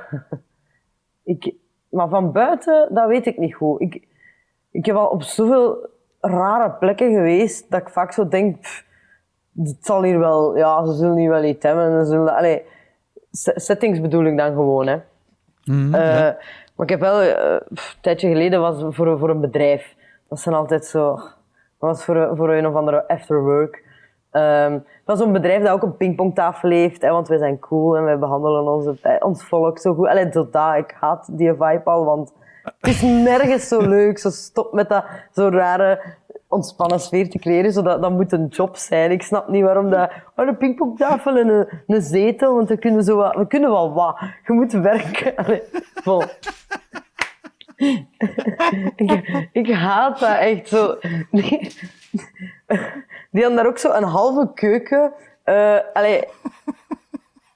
[1.35, 1.55] ik,
[1.89, 3.81] maar van buiten, dat weet ik niet goed.
[3.81, 4.07] Ik,
[4.71, 8.85] ik heb al op zoveel rare plekken geweest dat ik vaak zo denk, pff,
[9.63, 12.05] het zal hier wel, ja, ze zullen hier wel iets hebben.
[12.05, 12.61] Ze zullen, allez,
[13.31, 14.97] settings bedoel ik dan gewoon, hè.
[15.65, 16.37] Mm, uh, ja.
[16.77, 19.97] Maar ik heb wel, uh, pff, een tijdje geleden was voor, voor een bedrijf.
[20.29, 21.31] Dat zijn altijd zo, dat
[21.79, 23.87] was voor, voor een of andere afterwork.
[24.33, 28.05] Um, van zo'n bedrijf dat ook een pingpongtafel heeft, hè, want wij zijn cool en
[28.05, 30.09] wij behandelen onze, ons volk zo goed.
[30.09, 32.33] Allee, tot dat, ik haat die vibe al, want
[32.81, 34.19] het is nergens zo leuk.
[34.19, 36.17] Zo stop met dat zo rare
[36.49, 39.11] ontspannen sfeer te creëren, zodat dat moet een job zijn.
[39.11, 43.05] Ik snap niet waarom dat, oh, een pingpongtafel en een, een zetel, want we kunnen,
[43.05, 44.19] zo wat, we kunnen wel wat.
[44.47, 45.63] Je moet werken.
[45.95, 46.23] Vol.
[49.53, 50.99] ik, haat dat echt zo.
[51.31, 51.59] Die,
[53.31, 55.13] die hadden daar ook zo een halve keuken.
[55.45, 56.25] Uh, allee,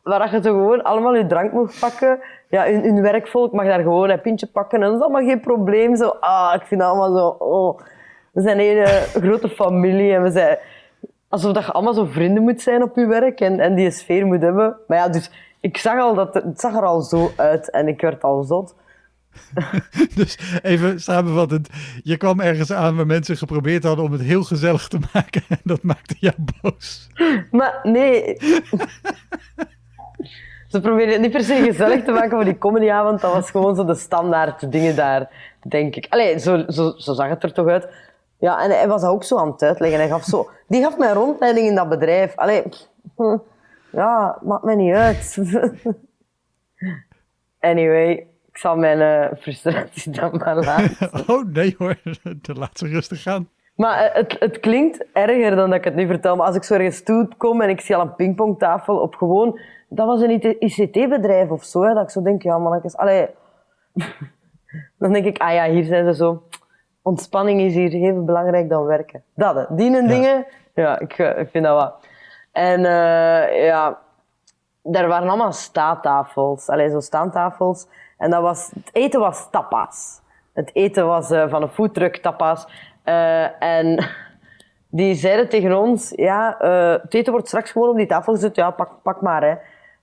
[0.02, 2.20] waar je zo gewoon allemaal je drank mocht pakken.
[2.52, 5.40] Ja, hun, hun werkvolk mag daar gewoon een pintje pakken en dat is allemaal geen
[5.40, 5.96] probleem.
[5.96, 7.80] Zo, ah, ik vind allemaal zo, oh.
[8.32, 8.86] We zijn een hele
[9.26, 10.58] grote familie en we zijn
[11.28, 14.26] alsof dat je allemaal zo vrienden moet zijn op je werk en, en die sfeer
[14.26, 14.76] moet hebben.
[14.86, 17.88] Maar ja, dus ik zag al dat het, het zag er al zo uit en
[17.88, 18.74] ik werd al zot.
[20.14, 21.68] dus even samenvattend.
[22.02, 25.42] Je kwam ergens aan waar mensen geprobeerd hadden om het heel gezellig te maken.
[25.48, 27.08] En dat maakte jou boos.
[27.50, 28.36] Maar nee.
[30.72, 33.20] Ze probeerden het niet per se gezellig te maken voor die comedyavond.
[33.20, 35.30] Dat was gewoon zo de standaard dingen daar,
[35.68, 36.06] denk ik.
[36.10, 37.88] Allee, zo, zo, zo zag het er toch uit.
[38.38, 39.98] Ja, en hij was ook zo aan het uitleggen.
[39.98, 42.36] Hij gaf zo, die gaf mij rondleiding in dat bedrijf.
[42.36, 42.62] Allee,
[43.16, 43.36] hm,
[43.90, 45.38] ja, maakt mij niet uit.
[47.70, 48.10] anyway,
[48.48, 51.10] ik zal mijn uh, frustratie dan maar laten.
[51.34, 51.96] Oh nee hoor,
[52.42, 53.48] laat ze rustig gaan.
[53.76, 56.36] Maar uh, het, het klinkt erger dan dat ik het nu vertel.
[56.36, 59.60] Maar als ik zo ergens toe kom en ik zie al een pingpongtafel op gewoon...
[59.94, 63.28] Dat was een ICT-bedrijf of zo, hè, dat ik zo denk, ja mannetjes, allee...
[64.98, 66.42] dan denk ik, ah ja, hier zijn ze zo...
[67.02, 69.22] Ontspanning is hier even belangrijk dan werken.
[69.34, 69.64] Dat, hè.
[69.68, 71.94] die en dingen, ja, ik, uh, ik vind dat wat.
[72.52, 73.98] En uh, ja,
[74.82, 76.68] daar waren allemaal staattafels.
[76.68, 77.86] Allee, zo staantafels.
[78.18, 80.20] En dat was, het eten was tapas.
[80.52, 82.66] Het eten was uh, van een foodtruck tapas.
[83.04, 84.04] Uh, en
[84.90, 88.56] die zeiden tegen ons, ja, uh, het eten wordt straks gewoon op die tafel gezet.
[88.56, 89.54] Ja, pak, pak maar, hè.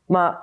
[0.10, 0.38] Maar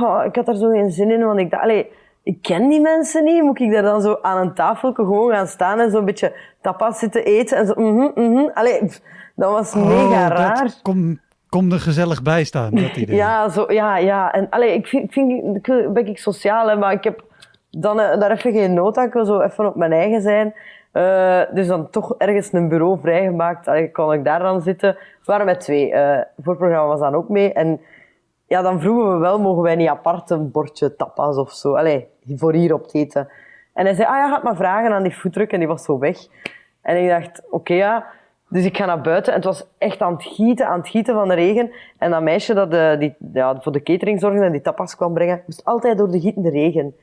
[0.00, 1.90] oh, ik had daar zo geen zin in, want ik dacht, allee,
[2.22, 3.42] ik ken die mensen niet.
[3.42, 6.98] Moet ik daar dan zo aan een tafel gewoon gaan staan en zo'n beetje tapas
[6.98, 7.56] zitten eten?
[7.56, 8.24] En zo, mhm, mm mhm.
[8.24, 8.80] Mm allee,
[9.34, 10.74] dat was oh, mega raar.
[10.82, 13.16] Kom, kom er gezellig bij staan, dat idee.
[13.16, 14.32] ja, zo, ja, ja.
[14.32, 17.24] En allee, ik vind, ik vind, ik ben ik sociaal, hè, maar ik heb
[17.70, 19.06] dan uh, daar even geen nood aan.
[19.06, 20.54] Ik wil zo even op mijn eigen zijn.
[20.92, 23.68] Uh, dus dan toch ergens een bureau vrijgemaakt.
[23.68, 24.92] Allee, kon ik daar dan zitten.
[24.92, 25.90] We waren met twee.
[25.90, 27.52] Uh, voorprogramma was dan ook mee.
[27.52, 27.80] En
[28.54, 31.74] ja, dan vroegen we wel, mogen wij niet apart een bordje tapas of zo?
[31.74, 33.28] Allee, voor hier op het eten.
[33.72, 35.52] En hij zei, ah ja, ga het maar vragen aan die foodtruck.
[35.52, 36.18] En die was zo weg.
[36.82, 38.06] En ik dacht, oké ja.
[38.48, 41.14] Dus ik ga naar buiten en het was echt aan het gieten, aan het gieten
[41.14, 41.70] van de regen.
[41.98, 45.42] En dat meisje dat die, ja, voor de catering zorgde en die tapas kwam brengen,
[45.46, 46.94] moest altijd door de gietende regen.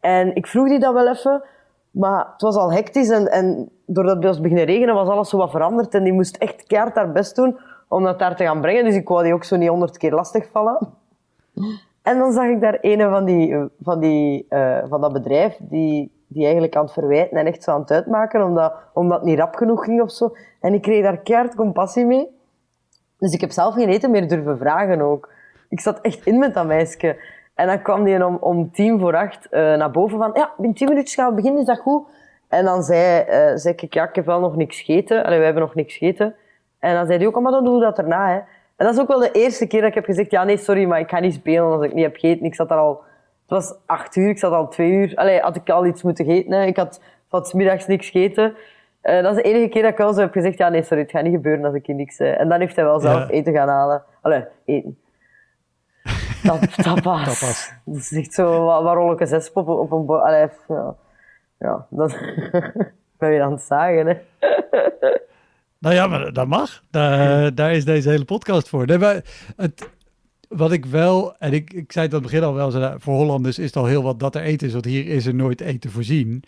[0.00, 1.42] En ik vroeg die dat wel even,
[1.90, 5.36] maar het was al hectisch en, en doordat het was beginnen regenen was alles zo
[5.36, 5.94] wat veranderd.
[5.94, 7.58] En die moest echt keihard haar best doen
[7.94, 8.84] om dat daar te gaan brengen.
[8.84, 10.78] Dus ik wou die ook zo niet honderd keer lastigvallen.
[12.02, 16.12] En dan zag ik daar een van, die, van, die, uh, van dat bedrijf, die,
[16.26, 19.38] die eigenlijk aan het verwijten en echt zo aan het uitmaken, omdat, omdat het niet
[19.38, 20.36] rap genoeg ging of zo.
[20.60, 22.28] En ik kreeg daar keihard compassie mee.
[23.18, 25.32] Dus ik heb zelf geen eten meer durven vragen ook.
[25.68, 27.16] Ik zat echt in met dat meisje.
[27.54, 30.76] En dan kwam die om, om tien voor acht uh, naar boven van, ja, binnen
[30.76, 32.06] tien minuutjes gaan we beginnen, is dat goed?
[32.48, 35.24] En dan zei, uh, zei ik, ja, ik heb wel nog niks gegeten.
[35.24, 36.34] Allee, we hebben nog niks gegeten.
[36.84, 38.34] En dan zei hij ook, oh, maar dan doen we dat erna, hè.
[38.76, 40.84] En dat is ook wel de eerste keer dat ik heb gezegd, ja, nee, sorry,
[40.84, 42.46] maar ik ga niet spelen als ik niet heb gegeten.
[42.46, 43.02] Ik zat daar al,
[43.42, 45.12] het was acht uur, ik zat al twee uur.
[45.14, 46.64] Allee, had ik al iets moeten eten, hè.
[46.64, 48.54] Ik had van middags niks gegeten.
[49.02, 51.02] Uh, dat is de enige keer dat ik wel zo heb gezegd, ja, nee, sorry,
[51.02, 52.20] het gaat niet gebeuren als ik hier niks...
[52.20, 53.28] Uh, en dan heeft hij wel zelf ja.
[53.28, 54.02] eten gaan halen.
[54.20, 54.98] Allee, eten.
[56.42, 57.24] Tap, tapas.
[57.24, 57.72] tapas.
[57.84, 60.06] Dat is echt zo, wat rol ik een zespop op een...
[60.08, 60.94] Allee, ja.
[61.58, 62.16] Ja, dat...
[63.18, 64.14] ben je aan het zagen, hè.
[65.84, 66.82] Nou ja, maar dat mag.
[66.90, 68.86] Daar, daar is deze hele podcast voor.
[68.86, 69.24] Nee, maar
[69.56, 69.88] het,
[70.48, 73.58] wat ik wel, en ik, ik zei het aan het begin al wel, voor Hollanders
[73.58, 75.90] is het al heel wat dat er eten is, want hier is er nooit eten
[75.90, 76.42] voorzien.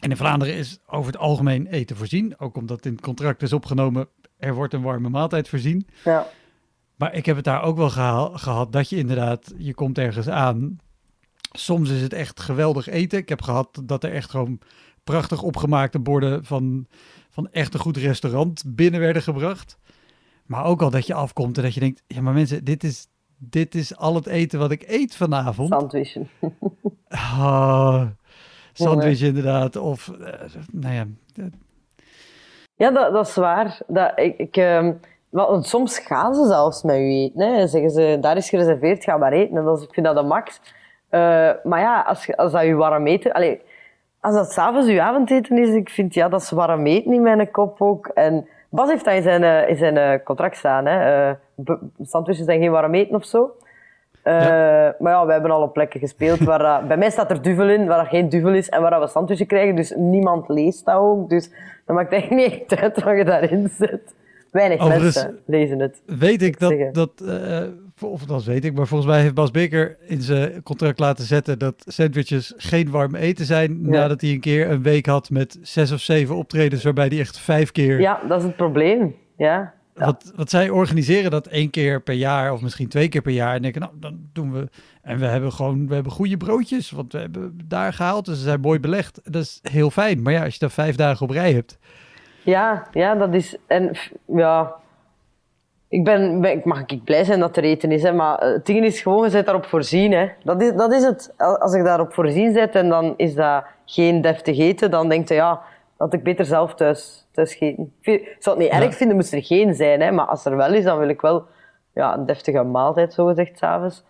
[0.00, 3.52] En in Vlaanderen is over het algemeen eten voorzien, ook omdat in het contract is
[3.52, 4.08] opgenomen,
[4.38, 5.86] er wordt een warme maaltijd voorzien.
[6.04, 6.26] Ja.
[6.96, 7.90] Maar ik heb het daar ook wel
[8.34, 10.78] gehad dat je inderdaad, je komt ergens aan.
[11.52, 13.18] Soms is het echt geweldig eten.
[13.18, 14.58] Ik heb gehad dat er echt gewoon
[15.04, 16.86] prachtig opgemaakte borden van
[17.34, 19.78] van echt een goed restaurant binnen werden gebracht.
[20.46, 23.06] Maar ook al dat je afkomt en dat je denkt, ja maar mensen, dit is,
[23.38, 25.68] dit is al het eten wat ik eet vanavond.
[25.68, 26.28] Sandwichen.
[27.10, 28.02] oh,
[28.72, 29.76] sandwich inderdaad.
[29.76, 30.28] Of, uh,
[30.72, 31.06] nou ja.
[32.74, 33.80] Ja, dat, dat is waar.
[33.86, 34.90] Dat, ik, ik, uh,
[35.28, 37.54] want soms gaan ze zelfs met u eten.
[37.54, 37.66] Hè.
[37.66, 39.56] Zeggen ze, daar is gereserveerd, ga maar eten.
[39.56, 40.60] En dat is, ik vind dat de max.
[41.10, 43.32] Uh, maar ja, als, als dat je warm eten...
[43.32, 43.58] Allez,
[44.24, 47.50] als dat s'avonds uw avondeten is, ik vind ja, dat is warm eten in mijn
[47.50, 48.06] kop ook.
[48.06, 50.86] En Bas heeft dat in zijn, uh, in zijn uh, contract staan.
[50.86, 51.28] Hè.
[51.28, 53.56] Uh, sandwiches zijn geen warm eten of zo.
[54.24, 54.94] Ja.
[54.98, 57.86] Maar ja, we hebben al op plekken gespeeld waar bij mij staat er duvel in,
[57.86, 59.76] waar er geen duvel is en waar we sandwiches krijgen.
[59.76, 61.28] Dus niemand leest dat ook.
[61.28, 61.50] Dus
[61.86, 64.14] dat maakt echt niet echt uit wat je daarin zet.
[64.50, 66.02] Weinig mensen lezen het.
[66.06, 67.12] Weet ik dat, dat
[68.00, 71.58] of dat weet ik, maar volgens mij heeft Bas Beker in zijn contract laten zetten
[71.58, 73.88] dat sandwiches geen warm eten zijn.
[73.90, 77.38] Nadat hij een keer een week had met zes of zeven optredens waarbij hij echt
[77.38, 78.00] vijf keer...
[78.00, 79.14] Ja, dat is het probleem.
[79.36, 79.74] Ja.
[79.94, 83.54] Wat, wat zij organiseren dat één keer per jaar of misschien twee keer per jaar.
[83.54, 84.68] En denken, nou, dan doen we...
[85.02, 88.24] En we hebben gewoon, we hebben goede broodjes, want we hebben daar gehaald.
[88.24, 89.20] Dus ze zijn mooi belegd.
[89.24, 90.22] Dat is heel fijn.
[90.22, 91.78] Maar ja, als je dat vijf dagen op rij hebt...
[92.42, 93.56] Ja, ja, dat is...
[93.66, 94.74] En ja,
[95.94, 98.84] ik ben, ik mag ik blij zijn dat er eten is, hè, maar het ding
[98.84, 100.12] is gewoon, je bent daarop voorzien.
[100.12, 100.28] Hè.
[100.42, 101.34] Dat, is, dat is het.
[101.36, 105.34] Als ik daarop voorzien zit en dan is dat geen deftig eten, dan denk je,
[105.34, 105.60] ja,
[105.96, 107.92] dat ik beter zelf thuis, thuis eten.
[108.00, 110.74] Ik zou het niet erg vinden, moest er geen zijn, hè, maar als er wel
[110.74, 111.44] is, dan wil ik wel
[111.92, 114.04] ja, een deftige maaltijd, zo gezegd, s'avonds.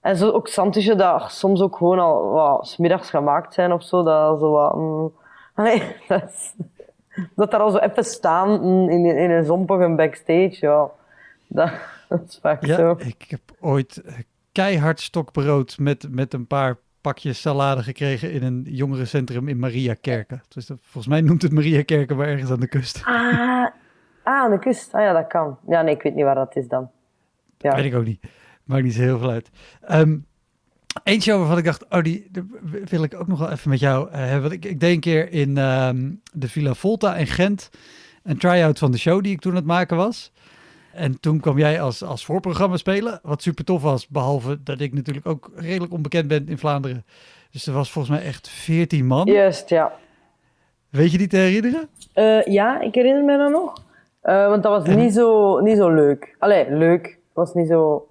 [0.00, 4.02] En zo ook sandwiches dat soms ook gewoon al wat, smiddags gemaakt zijn of zo,
[4.02, 4.74] dat zo wat...
[4.74, 5.12] Mm,
[5.64, 6.54] nee, dat,
[7.34, 10.90] dat daar al zo even staan mm, in, in een zompige backstage, ja.
[12.08, 12.96] Dat, is vaak ja, zo.
[12.98, 14.02] Ik heb ooit
[14.52, 20.42] keihard stokbrood met, met een paar pakjes salade gekregen in een jongerencentrum in Mariakerken.
[20.48, 23.02] Dus dat, volgens mij noemt het Mariakerken maar ergens aan de kust.
[23.04, 23.70] Ah, ah,
[24.22, 24.94] aan de kust.
[24.94, 25.58] Ah ja, dat kan.
[25.68, 26.90] Ja, nee, ik weet niet waar dat is dan.
[27.58, 27.74] Ja.
[27.74, 28.26] Weet ik ook niet.
[28.64, 29.50] Maakt niet zo heel veel uit.
[29.90, 30.26] Um,
[31.02, 32.30] Eentje waarvan ik dacht, oh, die,
[32.84, 34.50] wil ik ook nog wel even met jou uh, hebben.
[34.50, 37.70] Ik, ik deed een keer in um, de Villa Volta in Gent
[38.22, 40.32] een try-out van de show die ik toen aan het maken was.
[40.94, 44.08] En toen kwam jij als, als voorprogramma spelen, wat super tof was.
[44.08, 47.04] Behalve dat ik natuurlijk ook redelijk onbekend ben in Vlaanderen.
[47.50, 49.26] Dus er was volgens mij echt 14 man.
[49.26, 49.92] Juist, ja.
[50.90, 51.88] Weet je die te herinneren?
[52.14, 53.82] Uh, ja, ik herinner me dat nog.
[54.22, 56.36] Uh, want dat was niet, zo, niet zo leuk.
[56.38, 57.18] Allee, leuk.
[57.32, 58.08] was niet zo...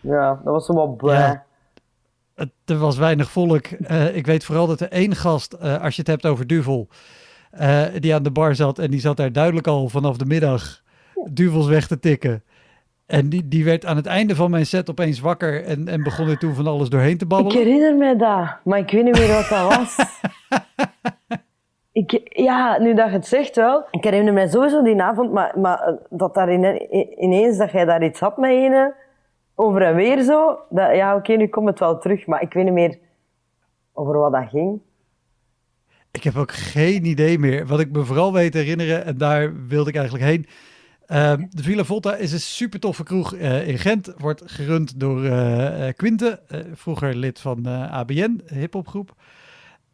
[0.00, 1.42] Ja, dat was zo wat blij.
[2.36, 3.66] Ja, er was weinig volk.
[3.70, 6.88] Uh, ik weet vooral dat er één gast, als je het hebt over Duvel...
[7.98, 10.84] die aan de bar zat en die zat daar duidelijk al vanaf de middag
[11.30, 12.42] duvels weg te tikken.
[13.06, 16.28] En die, die werd aan het einde van mijn set opeens wakker en, en begon
[16.28, 17.60] er toen van alles doorheen te babbelen.
[17.60, 19.96] Ik herinner me dat, maar ik weet niet meer wat dat was.
[22.02, 23.84] ik, ja, nu dat je het zegt wel.
[23.90, 26.52] Ik herinner me sowieso die avond, maar, maar dat daar
[27.18, 28.94] ineens dat jij daar iets had met ene,
[29.54, 30.58] over en weer zo.
[30.70, 32.98] Dat, ja, oké, nu komt het wel terug, maar ik weet niet meer
[33.92, 34.80] over wat dat ging.
[36.10, 37.66] Ik heb ook geen idee meer.
[37.66, 40.46] Wat ik me vooral weet te herinneren, en daar wilde ik eigenlijk heen.
[41.06, 44.12] Ehm, de Villa Volta is een super toffe kroeg eh, in Gent.
[44.16, 46.40] Wordt gerund door uh, Quinte,
[46.74, 49.14] vroeger lid van ABN, hip-hopgroep.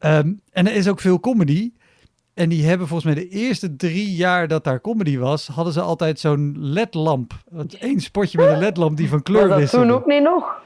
[0.01, 1.73] Um, en er is ook veel comedy.
[2.35, 5.81] En die hebben volgens mij de eerste drie jaar dat daar comedy was, hadden ze
[5.81, 7.33] altijd zo'n ledlamp.
[7.79, 9.61] Eén spotje met een ledlamp die van kleur wisselde.
[9.61, 10.61] Was dat toen ook niet nog?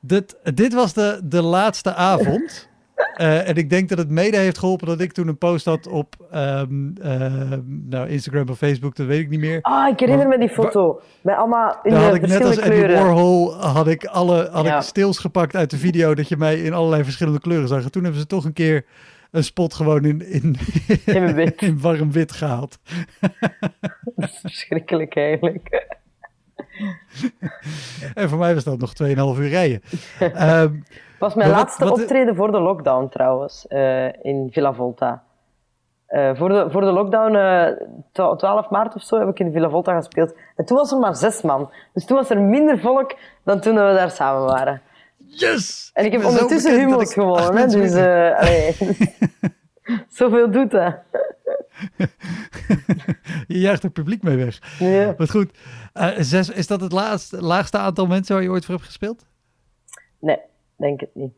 [0.00, 2.68] Dit, dit was de, de laatste avond.
[3.20, 5.86] Uh, en ik denk dat het mede heeft geholpen dat ik toen een post had
[5.86, 7.32] op um, uh,
[7.64, 9.58] nou, Instagram of Facebook, dat weet ik niet meer.
[9.62, 11.00] Ah, ik herinner me die foto.
[11.20, 12.60] Met allemaal in de had ik net als.
[12.60, 14.76] Andy Warhol had ik alle had ja.
[14.76, 17.82] ik stils gepakt uit de video dat je mij in allerlei verschillende kleuren zag.
[17.84, 18.84] En toen hebben ze toch een keer
[19.30, 20.56] een spot gewoon in, in,
[21.04, 21.62] in, wit.
[21.68, 22.78] in warm wit gehaald.
[24.14, 25.86] Dat is verschrikkelijk eigenlijk.
[28.14, 29.08] en voor mij was dat nog 2,5
[29.40, 29.82] uur rijden.
[30.20, 30.82] um,
[31.18, 35.22] was mijn laatste wat, optreden voor de lockdown trouwens, uh, in Villa Volta.
[36.08, 39.68] Uh, voor, de, voor de lockdown, uh, 12 maart of zo, heb ik in Villa
[39.68, 40.34] Volta gespeeld.
[40.56, 41.70] En toen was er maar zes man.
[41.92, 43.14] Dus toen was er minder volk
[43.44, 44.82] dan toen we daar samen waren.
[45.16, 45.90] Yes!
[45.94, 47.92] En ik heb ondertussen humors gewonnen, hè, dus
[50.18, 50.94] zoveel doet dat.
[53.46, 54.78] je jaagt het publiek mee weg.
[54.78, 55.14] Ja.
[55.16, 55.50] Wat goed.
[56.18, 59.24] Zes, is dat het laagste, laagste aantal mensen waar je ooit voor hebt gespeeld?
[60.20, 60.38] Nee,
[60.76, 61.32] denk het niet.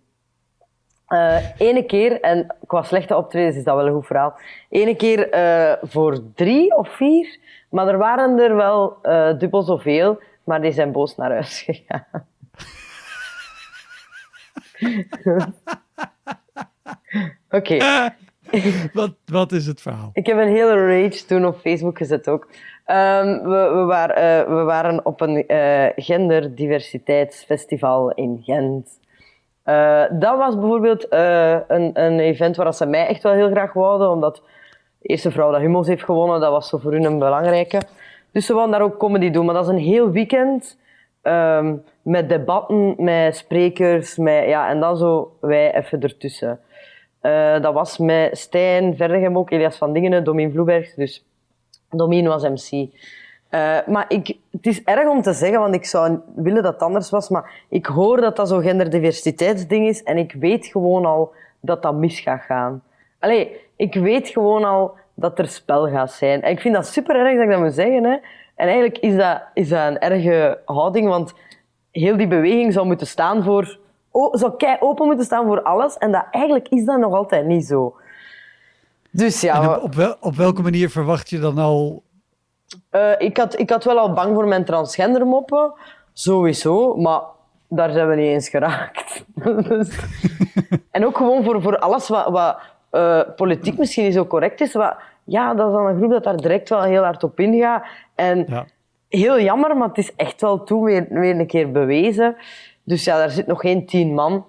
[1.08, 4.38] Uh, ene keer, en qua slechte optredens is dat wel een goed verhaal.
[4.68, 7.38] Ene keer uh, voor drie of vier,
[7.70, 12.06] maar er waren er wel uh, dubbel zoveel, maar die zijn boos naar huis gegaan.
[17.50, 17.74] Oké.
[17.74, 18.14] Okay.
[18.92, 20.10] wat, wat is het verhaal?
[20.12, 22.48] Ik heb een hele rage toen op Facebook gezet ook.
[22.86, 25.44] Um, we, we, waren, we waren op een
[25.96, 28.98] genderdiversiteitsfestival in Gent.
[29.68, 34.10] Uh, dat was bijvoorbeeld een, een event waar ze mij echt wel heel graag wouden,
[34.10, 34.42] omdat
[34.98, 37.80] de eerste vrouw dat Hummels heeft gewonnen, dat was voor hun een belangrijke.
[38.32, 40.78] Dus ze wouden daar ook comedy doen, maar dat is een heel weekend
[41.22, 46.60] um, met debatten, met sprekers, met, ja, en dan zo wij even ertussen.
[47.22, 50.94] Uh, dat was met Stijn Verdegem ook, Elias van Dingenen, Domien Vloeberg.
[50.94, 51.24] Dus
[51.90, 52.88] Domien was MC.
[53.50, 56.82] Uh, maar ik, het is erg om te zeggen, want ik zou willen dat het
[56.82, 61.32] anders was, maar ik hoor dat dat zo'n genderdiversiteitsding is en ik weet gewoon al
[61.60, 62.82] dat dat mis gaat gaan.
[63.18, 66.42] Allee, ik weet gewoon al dat er spel gaat zijn.
[66.42, 68.04] En ik vind dat super erg dat ik dat moet zeggen.
[68.04, 68.16] Hè.
[68.54, 71.34] En eigenlijk is dat, is dat een erge houding, want
[71.90, 73.78] heel die beweging zou moeten staan voor
[74.32, 75.96] zou kei open moeten staan voor alles.
[75.96, 77.96] En dat, eigenlijk is dat nog altijd niet zo.
[79.10, 79.76] Dus ja.
[79.76, 82.02] Op, op, wel, op, welke manier verwacht je dan al?
[82.92, 85.72] Uh, ik, had, ik had wel al bang voor mijn transgendermoppen.
[86.12, 86.96] Sowieso.
[86.96, 87.20] Maar
[87.68, 89.24] daar zijn we niet eens geraakt.
[89.68, 89.98] dus,
[90.90, 92.58] en ook gewoon voor, voor alles wat, wat
[92.92, 94.72] uh, politiek misschien niet zo correct is.
[94.72, 97.86] Wat, ja, dat is dan een groep dat daar direct wel heel hard op ingaat.
[98.14, 98.66] En ja.
[99.08, 102.36] heel jammer, maar het is echt wel toen weer, weer een keer bewezen.
[102.84, 104.46] Dus ja, daar zit nog geen tien man.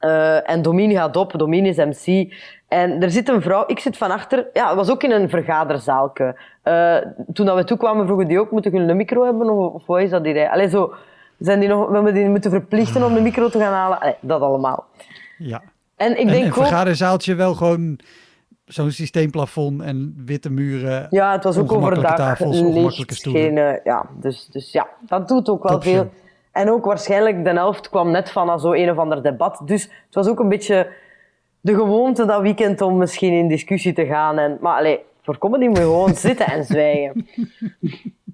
[0.00, 2.34] Uh, en Domine gaat op, Domine is MC.
[2.68, 6.36] En er zit een vrouw, ik zit van achter, ja, was ook in een vergaderzaalke.
[6.64, 6.96] Uh,
[7.32, 10.00] toen dat we toekwamen vroegen die ook, moeten jullie een micro hebben of, of wat
[10.00, 10.48] is dat hier?
[10.48, 10.94] Allee, zo,
[11.38, 14.00] zijn die nog, we hebben die moeten verplichten om de micro te gaan halen.
[14.00, 14.86] Allee, dat allemaal.
[15.38, 15.62] Ja.
[15.96, 17.98] En ik denk een vergaderzaaltje wel gewoon
[18.64, 21.06] zo'n systeemplafond en witte muren.
[21.10, 22.16] Ja, het was ook overdag.
[22.16, 23.42] Tafels, licht, stoelen.
[23.42, 26.10] Geen, uh, ja, dus, dus ja, dat doet ook wel veel.
[26.52, 29.60] En ook waarschijnlijk de helft kwam net van zo een of ander debat.
[29.64, 30.88] Dus het was ook een beetje
[31.68, 34.38] de gewoonte dat weekend om misschien in discussie te gaan.
[34.38, 37.26] En, maar allez, voor comedy moet gewoon zitten en zwijgen.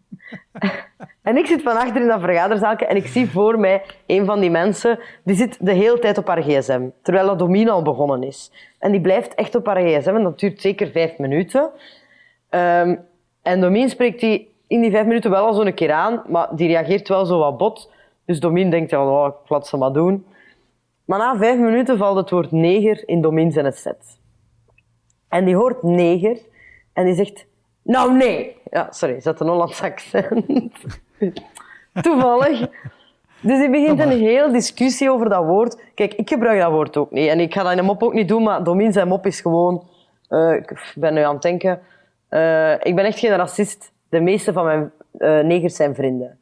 [1.28, 4.40] en ik zit van achter in dat vergaderzaalje en ik zie voor mij een van
[4.40, 6.88] die mensen, die zit de hele tijd op haar gsm.
[7.02, 8.50] Terwijl dat domine al begonnen is.
[8.78, 11.70] En die blijft echt op haar gsm en dat duurt zeker vijf minuten.
[12.50, 13.00] Um,
[13.42, 16.68] en Domien spreekt die in die vijf minuten wel al zo'n keer aan, maar die
[16.68, 17.90] reageert wel zo wat bot.
[18.24, 20.24] Dus Domin denkt, ja, oh, ik laat ze maar doen.
[21.04, 24.18] Maar na vijf minuten valt het woord neger in Domin zijn set.
[25.28, 26.38] En die hoort neger
[26.92, 27.46] en die zegt,
[27.82, 28.56] nou nee.
[28.70, 30.46] Ja, sorry, zet een Hollands accent.
[32.02, 32.60] Toevallig.
[33.40, 35.82] Dus die begint een hele discussie over dat woord.
[35.94, 37.28] Kijk, ik gebruik dat woord ook niet.
[37.28, 39.40] En ik ga dat in een mop ook niet doen, maar Domin zijn mop is
[39.40, 39.88] gewoon...
[40.30, 41.80] Uh, ik ben nu aan het denken.
[42.30, 43.92] Uh, ik ben echt geen racist.
[44.08, 46.38] De meeste van mijn uh, negers zijn vrienden.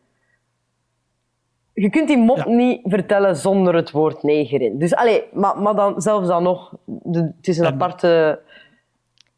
[1.74, 4.78] Je kunt die mop niet vertellen zonder het woord neger in.
[4.78, 8.40] Dus allee, maar, maar dan, zelfs dan nog, de, het is een en aparte...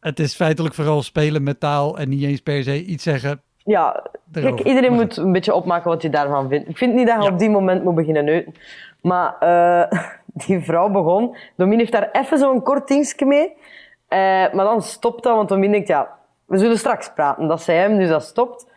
[0.00, 3.40] Het is feitelijk vooral spelen met taal en niet eens per se iets zeggen.
[3.64, 6.68] Ja, kijk, iedereen moet een beetje opmaken wat hij daarvan vindt.
[6.68, 8.54] Ik vind niet dat je op die moment moet beginnen neuten.
[9.00, 10.00] Maar uh,
[10.46, 13.52] die vrouw begon, Domine heeft daar even zo'n kort dingetje mee.
[14.08, 14.18] Eh,
[14.52, 16.08] maar dan stopt dat, want Domien denkt, ja,
[16.44, 17.48] we zullen straks praten.
[17.48, 18.72] Dat zei hem, dus dat stopt.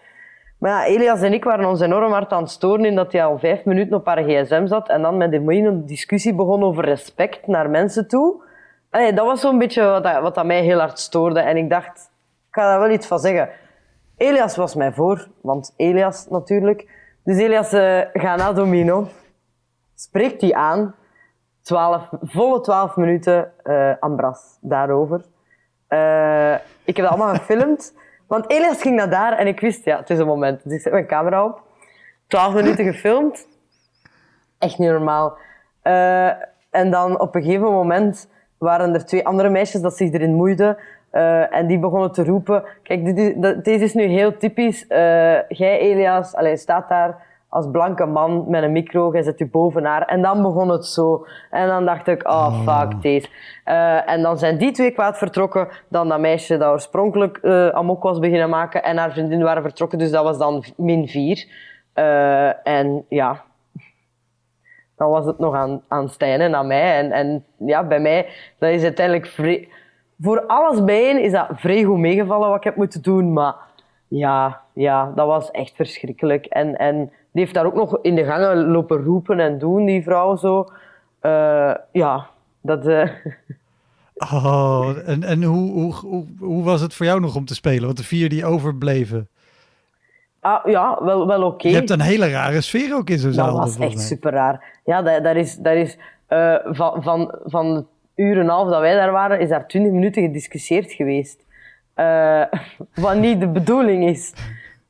[0.57, 3.25] Maar ja, Elias en ik waren ons enorm hard aan het storen in dat hij
[3.25, 6.85] al vijf minuten op haar gsm zat en dan met de een discussie begon over
[6.85, 8.43] respect naar mensen toe.
[8.89, 11.39] Dat was zo'n beetje wat, wat mij heel hard stoorde.
[11.39, 12.11] En ik dacht,
[12.47, 13.49] ik ga daar wel iets van zeggen.
[14.17, 16.89] Elias was mij voor, want Elias natuurlijk.
[17.23, 19.07] Dus Elias uh, gaat naar Domino,
[19.95, 20.95] spreekt die aan.
[21.61, 25.25] 12, volle twaalf minuten uh, Ambras daarover.
[25.89, 26.53] Uh,
[26.83, 27.93] ik heb dat allemaal gefilmd.
[28.27, 30.63] Want Elias ging naar daar en ik wist, ja, het is een moment.
[30.63, 31.61] Dus ik zet mijn camera op.
[32.27, 33.47] Twaalf minuten gefilmd.
[34.57, 35.37] Echt niet normaal.
[35.83, 36.27] Uh,
[36.69, 40.77] en dan op een gegeven moment waren er twee andere meisjes dat zich erin moeiden.
[41.11, 42.63] Uh, en die begonnen te roepen.
[42.83, 44.83] Kijk, dit is, deze is nu heel typisch.
[44.83, 44.97] Uh,
[45.47, 47.25] jij, Elias, allez, staat daar
[47.57, 50.01] als blanke man met een micro, jij zet je bovenaar.
[50.01, 51.25] En dan begon het zo.
[51.49, 53.27] En dan dacht ik, oh fuck deze.
[53.65, 55.67] Uh, en dan zijn die twee kwaad vertrokken.
[55.89, 58.83] Dan dat meisje dat oorspronkelijk uh, amok was beginnen maken.
[58.83, 61.45] En haar vriendin waren vertrokken, dus dat was dan min vier.
[61.95, 63.43] Uh, en ja,
[64.95, 66.97] dan was het nog aan, aan Stijn en aan mij.
[66.97, 68.27] En, en ja, bij mij,
[68.59, 69.69] dat is uiteindelijk vrij...
[70.21, 73.33] Voor alles bijeen is dat vrij goed meegevallen wat ik heb moeten doen.
[73.33, 73.55] Maar
[74.07, 76.45] ja, ja dat was echt verschrikkelijk.
[76.45, 80.03] En, en die heeft daar ook nog in de gangen lopen roepen en doen, die
[80.03, 80.71] vrouw zo.
[81.21, 82.29] Uh, ja,
[82.61, 82.87] dat...
[82.87, 83.09] Uh...
[84.33, 87.85] Oh, en, en hoe, hoe, hoe, hoe, was het voor jou nog om te spelen?
[87.85, 89.27] Want de vier die overbleven...
[90.39, 91.53] Ah, ja, wel, wel oké.
[91.53, 91.71] Okay.
[91.71, 93.55] Je hebt een hele rare sfeer ook in zo'n zaal.
[93.55, 94.79] Dat was echt super raar.
[94.85, 95.97] Ja, dat, dat is, dat is
[96.29, 99.67] uh, van, van, van de uur en een half dat wij daar waren, is daar
[99.67, 101.45] twintig minuten gediscussieerd geweest.
[103.05, 104.33] Wat niet de bedoeling is.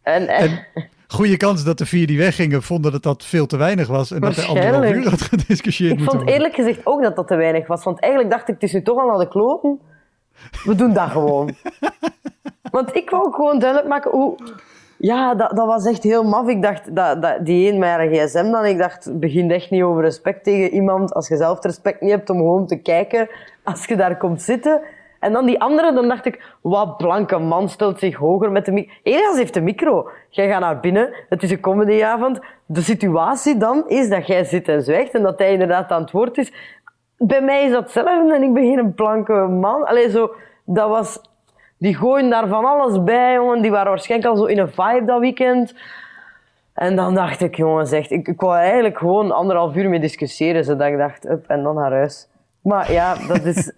[0.02, 3.58] En, en, en goede kans dat de vier die weggingen vonden dat dat veel te
[3.58, 4.12] weinig was.
[4.12, 6.34] En dat de anderhalf uur had gediscussieerd Ik vond worden.
[6.34, 7.84] eerlijk gezegd ook dat dat te weinig was.
[7.84, 9.80] Want eigenlijk dacht ik, het is nu toch al naar de kloten.
[10.64, 11.56] We doen dat gewoon.
[12.72, 14.38] want ik wou ook gewoon duidelijk maken hoe...
[15.00, 16.48] Ja, dat, dat was echt heel maf.
[16.48, 19.70] Ik dacht, dat, dat, die een met haar gsm dan, ik dacht, het begint echt
[19.70, 21.14] niet over respect tegen iemand.
[21.14, 23.30] Als je zelf respect niet hebt om gewoon te kijken
[23.64, 24.82] als je daar komt zitten.
[25.20, 28.72] En dan die andere, dan dacht ik, wat blanke man stelt zich hoger met de
[28.72, 28.94] micro.
[29.04, 30.10] Elias heeft de micro.
[30.30, 32.40] Jij gaat naar binnen, het is een comedyavond.
[32.66, 36.12] De situatie dan is dat jij zit en zwijgt en dat hij inderdaad aan het
[36.12, 36.54] woord is.
[37.18, 39.86] Bij mij is dat hetzelfde en ik ben geen blanke man.
[39.86, 41.22] Allee, zo, dat was...
[41.80, 43.62] Die gooien daar van alles bij, jongen.
[43.62, 45.74] Die waren waarschijnlijk al zo in een vibe dat weekend.
[46.74, 50.64] En dan dacht ik, jongen, zegt, ik, ik wou eigenlijk gewoon anderhalf uur mee discussiëren.
[50.64, 52.28] Zodat ik dacht, up en dan naar huis.
[52.62, 53.72] Maar ja, dat is...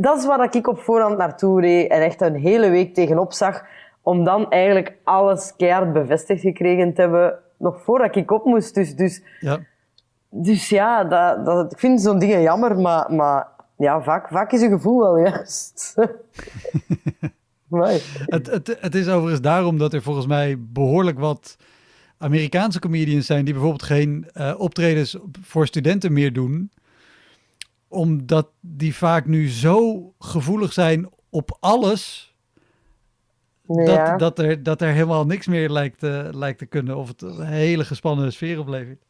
[0.00, 3.64] dat is waar ik op voorhand naartoe reed en echt een hele week tegenop zag.
[4.02, 8.74] Om dan eigenlijk alles keihard bevestigd gekregen te hebben, nog voordat ik op moest.
[8.74, 9.58] Dus, dus ja,
[10.30, 14.62] dus ja dat, dat, ik vind zo'n dingen jammer, maar, maar ja, vaak, vaak is
[14.62, 15.94] een gevoel wel juist.
[18.26, 21.56] het, het, het is overigens daarom dat er volgens mij behoorlijk wat
[22.18, 26.70] Amerikaanse comedians zijn die bijvoorbeeld geen uh, optredens voor studenten meer doen
[27.88, 32.34] omdat die vaak nu zo gevoelig zijn op alles.
[33.62, 33.84] Ja.
[33.84, 36.96] Dat, dat, er, dat er helemaal niks meer lijkt, uh, lijkt te kunnen.
[36.96, 39.02] Of het een hele gespannen sfeer oplevert.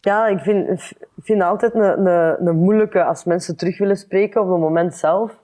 [0.00, 4.48] Ja, ik vind, vind altijd een, een, een moeilijke als mensen terug willen spreken op
[4.48, 5.38] het moment zelf.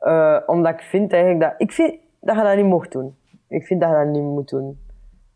[0.00, 1.54] Uh, omdat ik vind eigenlijk dat...
[1.56, 3.16] Ik vind dat je dat niet mocht doen.
[3.48, 4.78] Ik vind dat je dat niet moet doen.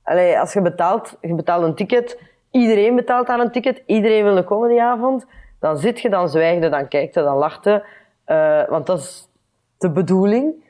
[0.03, 2.21] Allee, als je betaalt, je betaalt een ticket.
[2.51, 3.83] Iedereen betaalt aan een ticket.
[3.87, 5.27] Iedereen wil een comedyavond.
[5.61, 7.85] Dan zit je, dan zwijg je, dan kijkt je, dan lacht je.
[8.27, 9.29] Uh, want dat is
[9.79, 10.67] de bedoeling.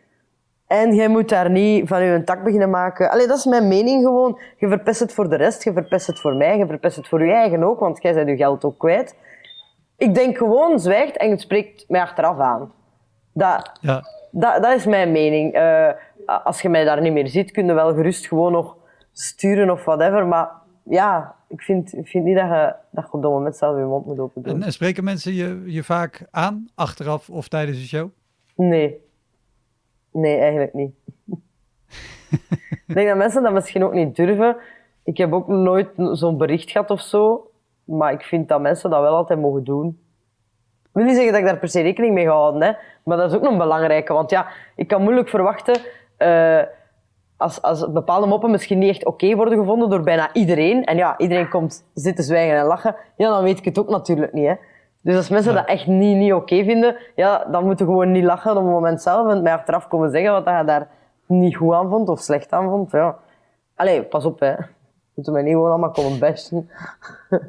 [0.67, 3.11] En jij moet daar niet van je een tak beginnen maken.
[3.11, 4.41] Allee, dat is mijn mening gewoon.
[4.57, 7.27] Je verpest het voor de rest, je verpest het voor mij, je verpest het voor
[7.27, 9.17] je eigen ook, want jij bent je geld ook kwijt.
[9.97, 12.73] Ik denk gewoon, zwijgt en het spreekt mij achteraf aan.
[13.33, 14.03] Dat, ja.
[14.31, 15.57] dat, dat is mijn mening.
[15.57, 15.91] Uh,
[16.45, 18.77] als je mij daar niet meer ziet, kun je wel gerust gewoon nog
[19.13, 20.27] sturen of whatever.
[20.27, 20.51] Maar
[20.83, 24.07] ja, ik vind, vind niet dat je, dat je op dat moment zelf je mond
[24.07, 24.55] moet open doen.
[24.55, 28.09] En, en spreken mensen je, je vaak aan, achteraf of tijdens de show?
[28.55, 29.01] Nee.
[30.13, 30.95] Nee, eigenlijk niet.
[32.87, 34.57] ik denk dat mensen dat misschien ook niet durven.
[35.05, 37.51] Ik heb ook nooit zo'n bericht gehad of zo.
[37.85, 39.99] Maar ik vind dat mensen dat wel altijd mogen doen.
[40.83, 42.73] Ik wil niet zeggen dat ik daar per se rekening mee ga houden, hè.
[43.05, 44.13] Maar dat is ook nog belangrijke.
[44.13, 45.81] Want ja, ik kan moeilijk verwachten...
[46.19, 46.63] Uh,
[47.39, 50.97] als, als bepaalde moppen misschien niet echt oké okay worden gevonden door bijna iedereen, en
[50.97, 54.47] ja, iedereen komt zitten zwijgen en lachen, ja, dan weet ik het ook natuurlijk niet.
[54.47, 54.55] Hè.
[55.01, 55.59] Dus als mensen ja.
[55.59, 58.57] dat echt niet, niet oké okay vinden, ja, dan moeten we gewoon niet lachen op
[58.57, 60.89] het moment zelf en mij achteraf komen zeggen wat je daar
[61.27, 62.91] niet goed aan vond of slecht aan vond.
[62.91, 63.17] Ja.
[63.75, 64.55] Allee, pas op, hè.
[65.15, 66.71] Moeten mij niet gewoon allemaal komen bashen.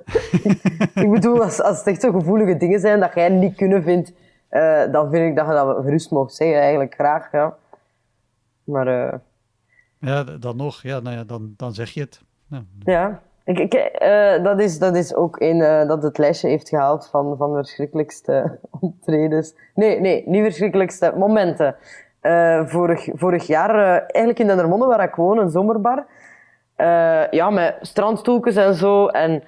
[1.03, 4.13] ik bedoel, als, als het echt zo gevoelige dingen zijn dat jij niet kunnen vindt,
[4.49, 7.31] eh, dan vind ik dat je dat gerust mag zeggen, eigenlijk graag.
[7.31, 7.55] Ja.
[8.63, 9.13] Maar eh,
[9.99, 10.81] Ja, dan nog.
[10.81, 12.21] Ja, nou ja, dan, dan zeg je het.
[12.83, 16.69] Ja, ik, ik, eh, dat, is, dat is ook een eh, dat het lijstje heeft
[16.69, 19.55] gehaald van, van verschrikkelijkste optredens.
[19.75, 21.75] Nee, nee, niet verschrikkelijkste momenten.
[22.19, 26.05] Eh, vorig, vorig jaar, eigenlijk in Dendermonde, waar ik woon, een zomerbar.
[27.31, 29.07] Ja, met strandstoeltjes en zo.
[29.07, 29.43] En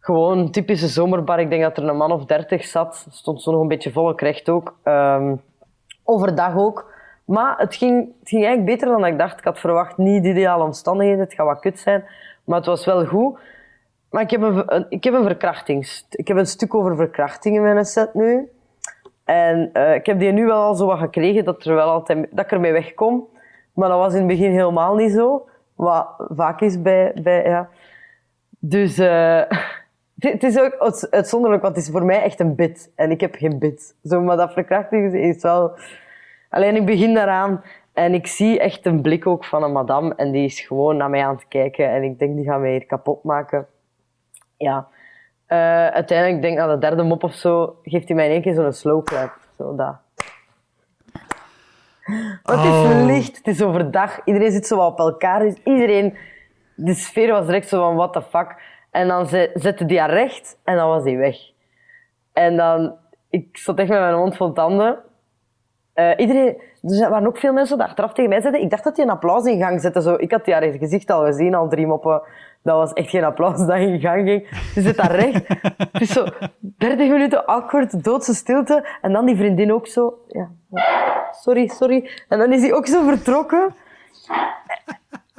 [0.00, 1.40] gewoon een typische zomerbar.
[1.40, 3.06] Ik denk dat er een man of dertig zat.
[3.10, 4.76] Stond zo nog een beetje volk recht ook.
[4.82, 5.36] Ehm,
[6.04, 6.93] overdag ook.
[7.24, 9.38] Maar het ging, het ging eigenlijk beter dan ik dacht.
[9.38, 11.20] Ik had verwacht niet de ideale omstandigheden.
[11.20, 12.04] Het gaat wat kut zijn.
[12.44, 13.38] Maar het was wel goed.
[14.10, 16.06] Maar ik heb een, ik heb een verkrachtings...
[16.10, 18.48] Ik heb een stuk over verkrachting in mijn set nu.
[19.24, 22.26] En eh, ik heb die nu wel al zo wat gekregen dat, er wel altijd,
[22.30, 23.26] dat ik ermee wegkom.
[23.72, 25.48] Maar dat was in het begin helemaal niet zo.
[25.74, 27.12] Wat vaak is bij...
[27.22, 27.68] bij ja.
[28.58, 29.42] Dus eh,
[30.18, 32.92] het is ook uitzonderlijk, want het is voor mij echt een bit.
[32.94, 33.94] En ik heb geen bit.
[34.04, 35.72] Zo, maar dat verkrachting is wel...
[36.54, 40.14] Alleen ik begin daaraan en ik zie echt een blik ook van een madame.
[40.14, 41.90] En die is gewoon naar mij aan het kijken.
[41.90, 43.66] En ik denk, die gaat mij hier kapot maken.
[44.56, 44.86] Ja.
[45.46, 48.42] Eh, uiteindelijk, ik denk na de derde mop of zo, geeft hij mij in één
[48.42, 49.32] keer zo'n slow clap.
[49.58, 49.96] Zo dat.
[52.42, 53.04] Maar het is Oh.
[53.06, 54.20] licht, het is overdag.
[54.24, 55.40] Iedereen zit zo op elkaar.
[55.40, 56.16] Dus iedereen,
[56.74, 58.54] de sfeer was direct zo van, what the fuck.
[58.90, 61.36] En dan ze- zette die haar recht en dan was hij weg.
[62.32, 62.96] En dan,
[63.30, 64.98] ik zat echt met mijn mond vol tanden.
[65.94, 68.96] Eh, iedereen, er waren ook veel mensen die achteraf tegen mij zeiden, ik dacht dat
[68.96, 70.02] hij een applaus in gang zette.
[70.02, 72.22] Zo, ik had die haar gezicht al gezien, al drie moppen.
[72.62, 74.48] Dat was echt geen applaus dat in gang ging.
[74.72, 75.46] Ze zit daar recht.
[75.92, 76.24] Is zo
[76.60, 78.86] 30 minuten awkward, doodse stilte.
[79.02, 80.48] En dan die vriendin ook zo, ja,
[81.32, 82.10] sorry, sorry.
[82.28, 83.74] En dan is hij ook zo vertrokken.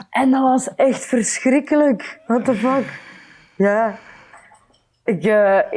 [0.09, 2.19] En dat was echt verschrikkelijk.
[2.27, 2.99] What the fuck?
[3.55, 3.95] Ja.
[5.05, 5.25] Ik,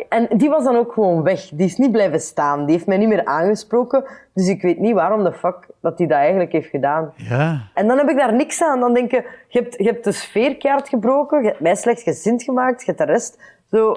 [0.08, 1.48] en die was dan ook gewoon weg.
[1.48, 2.64] Die is niet blijven staan.
[2.64, 4.04] Die heeft mij niet meer aangesproken.
[4.34, 7.12] Dus ik weet niet waarom de fuck dat hij dat eigenlijk heeft gedaan.
[7.16, 7.68] ja.
[7.74, 8.80] En dan heb ik daar niks aan.
[8.80, 11.42] Dan denk je, je hebt, je hebt de sfeerkaart gebroken.
[11.42, 12.80] Je hebt mij slecht gezind gemaakt.
[12.80, 13.38] Je hebt de rest
[13.70, 13.96] zo,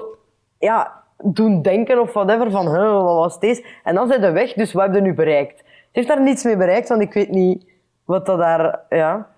[0.58, 2.64] ja, doen denken of whatever van,
[3.02, 3.64] wat was deze?
[3.84, 5.58] En dan zijn ze weg, dus wat heb je nu bereikt?
[5.58, 7.64] Ze heeft daar niets mee bereikt, want ik weet niet
[8.04, 9.28] wat dat daar, ja.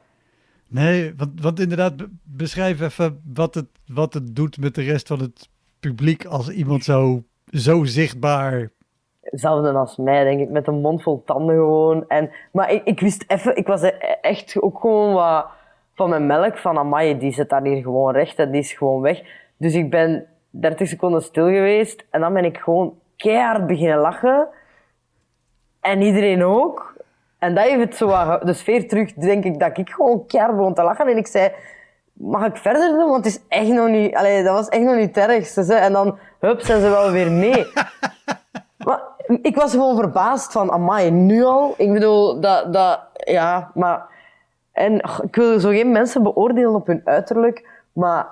[0.69, 5.07] Nee, want, want inderdaad, be- beschrijf even wat het, wat het doet met de rest
[5.07, 5.49] van het
[5.89, 8.71] publiek als iemand zo, zo zichtbaar...
[9.21, 12.09] Hetzelfde als mij, denk ik, met een mond vol tanden gewoon.
[12.09, 13.83] En, maar ik, wist even, ik was
[14.21, 15.47] echt ook gewoon wat
[15.95, 19.01] van mijn melk van amai, die zit daar hier gewoon recht en die is gewoon
[19.01, 19.23] weg.
[19.57, 24.49] Dus ik ben 30 seconden stil geweest en dan ben ik gewoon keihard beginnen lachen.
[25.81, 26.95] En iedereen ook.
[27.39, 30.57] En dat heeft het zo wat, de sfeer terug, denk ik, dat ik gewoon keihard
[30.57, 31.07] begon te lachen.
[31.07, 31.53] En ik zei,
[32.15, 33.11] mag ik verder doen?
[33.11, 35.61] Want het is echt nog niet, allee, dat was echt nog niet het ergste.
[35.61, 35.75] Hè?
[35.75, 37.67] En dan, hup, zijn ze wel weer mee.
[38.85, 39.01] Maar
[39.43, 41.75] ik was gewoon verbaasd van, amai, nu al?
[41.77, 44.13] Ik bedoel, dat, dat ja, maar...
[44.73, 48.27] En ik wil zo geen mensen beoordelen op hun uiterlijk, maar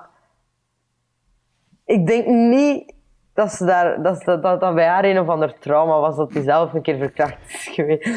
[1.85, 2.93] ik denk niet
[3.33, 6.41] dat, ze daar, dat, dat, dat bij haar een of ander trauma was dat hij
[6.41, 8.09] zelf een keer verkracht is geweest.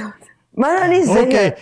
[0.50, 1.54] Maar dat niet zeggen...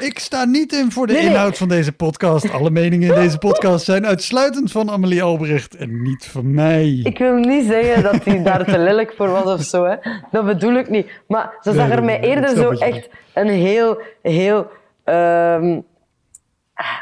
[0.00, 1.30] ik sta niet in voor de Nee, nee.
[1.30, 2.52] inhoud van deze podcast.
[2.52, 7.00] Alle meningen in deze podcast zijn uitsluitend van Amelie Albrecht en niet van mij.
[7.02, 9.84] Ik wil niet zeggen dat hij daar te lelijk voor was of zo.
[9.84, 9.96] Hè.
[10.30, 11.10] Dat bedoel ik niet.
[11.28, 14.66] Maar ze zag er mij eerder zo echt een heel, heel...
[15.04, 15.80] ehm,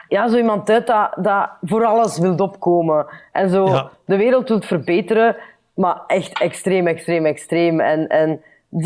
[0.08, 3.06] ja, zo iemand uit dat, dat voor alles wil opkomen.
[3.32, 3.90] En zo Ja.
[4.06, 5.36] de wereld wil verbeteren,
[5.74, 7.80] maar echt extreem, extreem, extreem.
[7.80, 8.40] En, en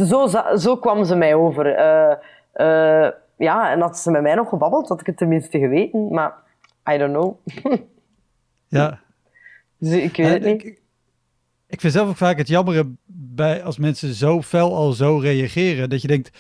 [0.07, 1.75] zo, zo kwam ze mij over.
[1.75, 3.09] Eh,
[3.41, 6.09] ja, en had ze met mij nog gebabbeld, had ik het tenminste geweten.
[6.11, 6.35] Maar
[6.93, 7.35] I don't know.
[8.69, 9.01] Ja.
[9.79, 10.65] Dus ik weet het niet.
[10.65, 10.81] ik,
[11.67, 15.91] ik vind zelf ook vaak het jammere bij als mensen zo fel al zo reageren,
[15.91, 16.39] dat je denkt,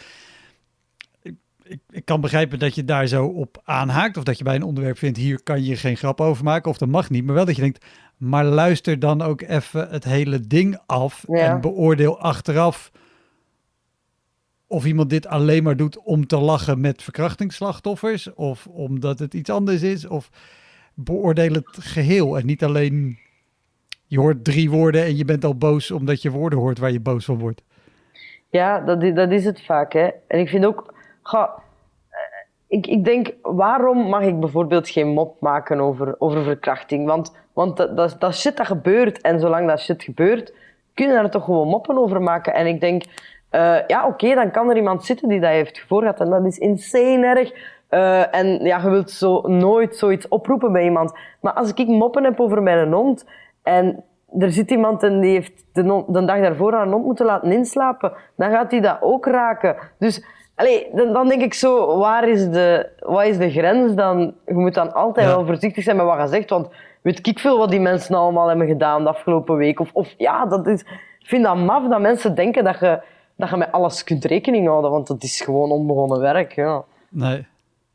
[1.22, 4.55] ik, ik, ik kan begrijpen dat je daar zo op aanhaakt, of dat je bij
[4.55, 7.34] een onderwerp vindt, hier kan je geen grap over maken, of dat mag niet, maar
[7.34, 7.84] wel dat je denkt,
[8.16, 11.38] maar luister dan ook even het hele ding af Ja.
[11.38, 12.90] en beoordeel achteraf
[14.71, 19.51] of iemand dit alleen maar doet om te lachen met verkrachtingsslachtoffers, of omdat het iets
[19.51, 20.31] anders is, of
[20.95, 23.18] beoordeel het geheel en niet alleen
[24.07, 27.01] je hoort drie woorden en je bent al boos omdat je woorden hoort waar je
[27.01, 27.62] boos van wordt.
[28.51, 29.93] Ja, dat, dat is het vaak.
[29.93, 30.09] Hè.
[30.27, 30.95] En ik vind ook...
[31.23, 31.62] Ga,
[32.66, 37.07] ik, ik denk, waarom mag ik bijvoorbeeld geen mop maken over, over verkrachting?
[37.07, 40.55] Want, want dat, dat, dat shit dat gebeurt, en zolang dat shit gebeurt,
[40.95, 42.55] kun je daar toch gewoon moppen over maken.
[42.55, 43.05] En ik denk,
[43.51, 46.20] eh, ja, oké, dan kan er iemand zitten die dat heeft voorgehad.
[46.20, 47.53] En dat is insane erg.
[47.88, 51.12] Eh, en ja, je wilt zo nooit zoiets oproepen bij iemand.
[51.40, 53.24] Maar als ik moppen heb over mijn hond,
[53.62, 54.05] en
[54.38, 58.12] er zit iemand en die heeft de, de dag daarvoor haar hond moeten laten inslapen.
[58.36, 59.76] Dan gaat hij dat ook raken.
[59.98, 60.24] Dus
[60.55, 64.34] allee, dan, dan denk ik zo, waar is de, wat is de grens dan?
[64.46, 65.34] Je moet dan altijd Ja.
[65.34, 66.68] wel voorzichtig zijn met wat je zegt, want
[67.03, 69.80] weet ik veel wat die mensen allemaal hebben gedaan de afgelopen week.
[69.80, 70.80] Of, of ja, dat is,
[71.18, 73.01] ik vind dat maf dat mensen denken dat je,
[73.41, 76.55] dat je met alles kunt rekening houden, want dat is gewoon onbegonnen werk.
[76.55, 76.84] Ja.
[77.09, 77.47] Nee.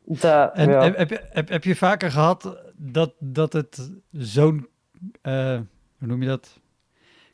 [0.04, 0.82] Dat, En ja.
[0.84, 4.68] heb, heb, je- heb, heb je vaker gehad dat, dat het zo'n,
[5.22, 5.58] eh,
[6.00, 6.60] hoe noem je dat,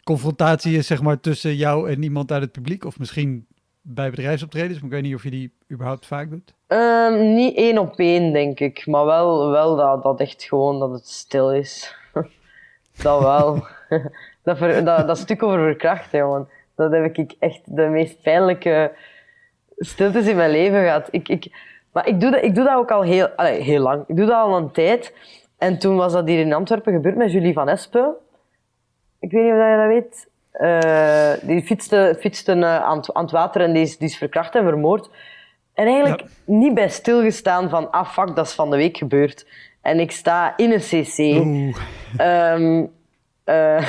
[0.04, 2.86] confrontatie is zeg maar tussen jou en iemand uit het publiek?
[2.86, 3.46] Of misschien
[3.82, 6.54] bij bedrijfsoptredens, maar ik weet niet of je die überhaupt vaak doet.
[6.68, 8.88] Ehm, niet één op één, denk ik.
[8.88, 11.96] Maar wel, wel dat, dat echt gewoon dat het stil is.
[13.04, 13.68] dat wel.
[14.44, 16.48] dat, ver- dat, dat stuk over verkrachten, jongen.
[16.90, 18.92] Dat heb ik echt de meest pijnlijke
[19.78, 21.08] stiltes in mijn leven gehad.
[21.12, 21.48] Ik, ik,
[21.94, 24.04] maar ik doe, dat, ik doe dat ook al heel, allee, heel lang.
[24.08, 25.14] Ik doe dat al een tijd.
[25.58, 28.14] En toen was dat hier in Antwerpen gebeurd met Julie van Espen.
[29.20, 30.30] Ik weet niet of je dat weet.
[30.52, 34.18] Eh, die fietste, fietste eh, aan, het, aan het water en die is, die is
[34.18, 35.10] verkracht en vermoord.
[35.74, 36.28] En eigenlijk Ja.
[36.46, 39.48] niet bij stilgestaan van, ah fuck, dat is van de week gebeurd.
[39.82, 41.18] En ik sta in een cc.
[42.18, 42.86] Ehm,
[43.44, 43.88] eh,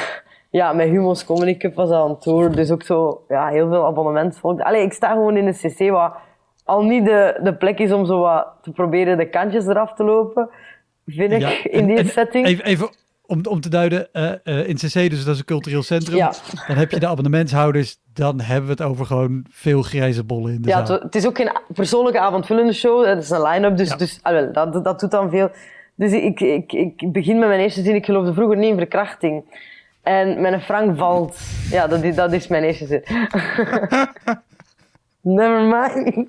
[0.53, 2.53] ja, met Humo's Comedy Cup was dat aan het tour.
[2.55, 4.61] Dus ook zo, ja, heel veel abonnementsvolk.
[4.61, 6.13] Allee, ik sta gewoon in een cc wat
[6.65, 10.05] al niet de, de plek is om zo wat te proberen de kantjes eraf te
[10.05, 10.49] lopen.
[11.07, 12.47] Vind ik, Ja, in en- die en setting.
[12.47, 12.89] Even, even
[13.27, 16.17] om, om te duiden, eh, eh, in CC, dus dat is een cultureel centrum.
[16.17, 16.33] Ja.
[16.67, 20.63] Dan heb je de abonnementshouders, dan hebben we het over gewoon veel grijze bollen in
[20.63, 20.95] de Ja, zaal.
[20.95, 23.05] het, het is ook geen persoonlijke avondvullende show.
[23.07, 23.97] Het is een line-up, dus, Ja.
[23.97, 25.51] dus ah, dat, dat doet dan veel.
[25.95, 27.95] Dus ik, ik, ik begin met mijn eerste zin.
[27.95, 29.45] Ik geloofde vroeger niet in verkrachting.
[30.03, 31.39] En mijn Frank valt.
[31.71, 33.03] Ja, dat, is- dat is mijn eerste zin.
[35.21, 36.27] Never mind.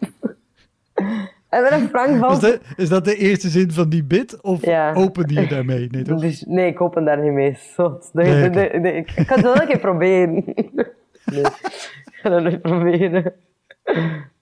[1.49, 2.41] En mijn Frank Is, valt.
[2.41, 4.41] dat, is dat de eerste zin van die bit?
[4.41, 4.93] Of Ja.
[4.93, 5.87] opende je daarmee?
[5.91, 6.19] Nee, toch?
[6.21, 7.57] Dus, nee, ik open daar niet mee.
[7.75, 8.09] Zot.
[8.13, 10.43] Nee, ik, ik ga het wel een keer proberen.
[11.25, 13.33] Nee, ik ga dat nooit proberen.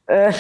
[0.06, 0.34] Eh,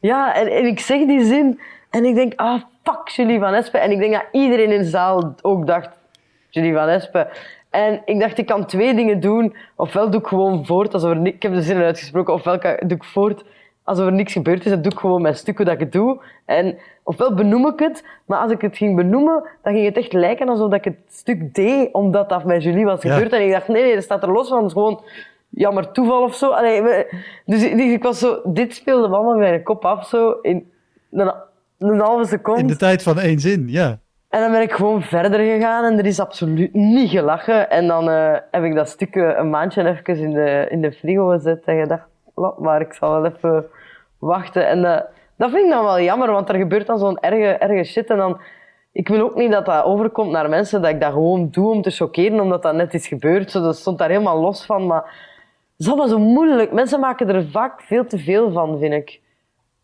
[0.00, 1.60] ja, en, en ik zeg die zin
[1.90, 3.80] en ik denk, ah, fuck Julie van Espen.
[3.80, 5.88] En ik denk dat iedereen in de zaal ook dacht,
[6.52, 7.28] Julie van Espen.
[7.70, 9.54] En ik dacht, ik kan twee dingen doen.
[9.76, 12.96] Ofwel doe ik gewoon voort, alsof er ni- ik heb de zinnen uitgesproken, ofwel doe
[12.96, 13.44] ik voort
[13.84, 14.72] alsof er niks gebeurd is.
[14.72, 16.20] En doe ik gewoon mijn stuk hoe dat ik het doe.
[16.44, 20.12] En ofwel benoem ik het, maar als ik het ging benoemen, dan ging het echt
[20.12, 23.12] lijken alsof dat ik het stuk deed, omdat dat met Julie was Ja.
[23.14, 23.32] gebeurd.
[23.32, 24.56] En ik dacht, nee, nee, dat staat er los van.
[24.56, 25.00] Het is gewoon
[25.48, 26.50] jammer toeval of zo.
[26.50, 26.82] Allee,
[27.46, 30.70] dus, ik- dus ik was zo, dit speelde allemaal in mijn kop af, zo in
[31.10, 31.32] een,
[31.78, 32.60] een halve seconde.
[32.60, 33.98] In de tijd van één zin, ja.
[34.32, 37.70] En dan ben ik gewoon verder gegaan en er is absoluut niet gelachen.
[37.70, 40.92] En dan eh, heb ik dat stuk eh, een maandje even in de, in de
[40.92, 43.66] frigo gezet en gedacht, laat maar, ik zal wel even
[44.18, 44.68] wachten.
[44.68, 45.00] En eh,
[45.36, 48.10] dat vind ik dan wel jammer, want er gebeurt dan zo'n erge, erge shit.
[48.10, 48.40] En dan,
[48.92, 51.82] ik wil ook niet dat dat overkomt naar mensen, dat ik dat gewoon doe om
[51.82, 53.50] te choqueren, omdat dat net is gebeurd.
[53.50, 56.72] Zo, dat stond daar helemaal los van, maar het is allemaal zo moeilijk.
[56.72, 59.20] Mensen maken er vaak veel te veel van, vind ik.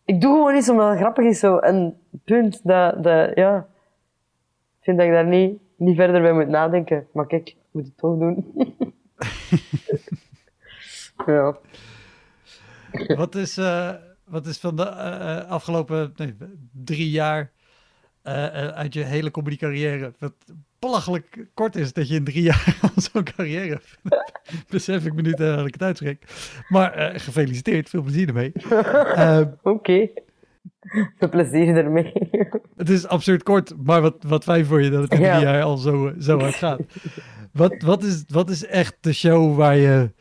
[0.05, 1.57] Ik doe gewoon iets omdat het grappig is zo.
[1.57, 3.65] En punt, dat, dat, ja
[4.89, 7.07] vind dat ik daar niet, niet verder bij moet nadenken.
[7.13, 8.53] Maar kijk, ik moet het toch doen.
[11.25, 11.57] ja.
[13.15, 16.35] Wat is, eh, wat is van de eh, eh, afgelopen nee,
[16.71, 17.51] drie jaar
[18.73, 20.33] uit je hele comedy carrière, wat
[20.79, 23.97] belachelijk kort is dat je in drie jaar al zo'n carrière hebt.
[24.69, 26.23] Besef ik me niet dat ik het uitschrik.
[26.67, 28.51] Maar gefeliciteerd, veel plezier ermee.
[29.73, 30.09] Oké.
[31.17, 32.29] Veel plezier ermee.
[32.77, 35.33] het is absurd kort, maar wat, wat fijn voor je dat het in Ja.
[35.35, 36.79] drie jaar al zo, zo hard gaat.
[37.53, 40.11] Wat, wat, is, wat is echt de show waar je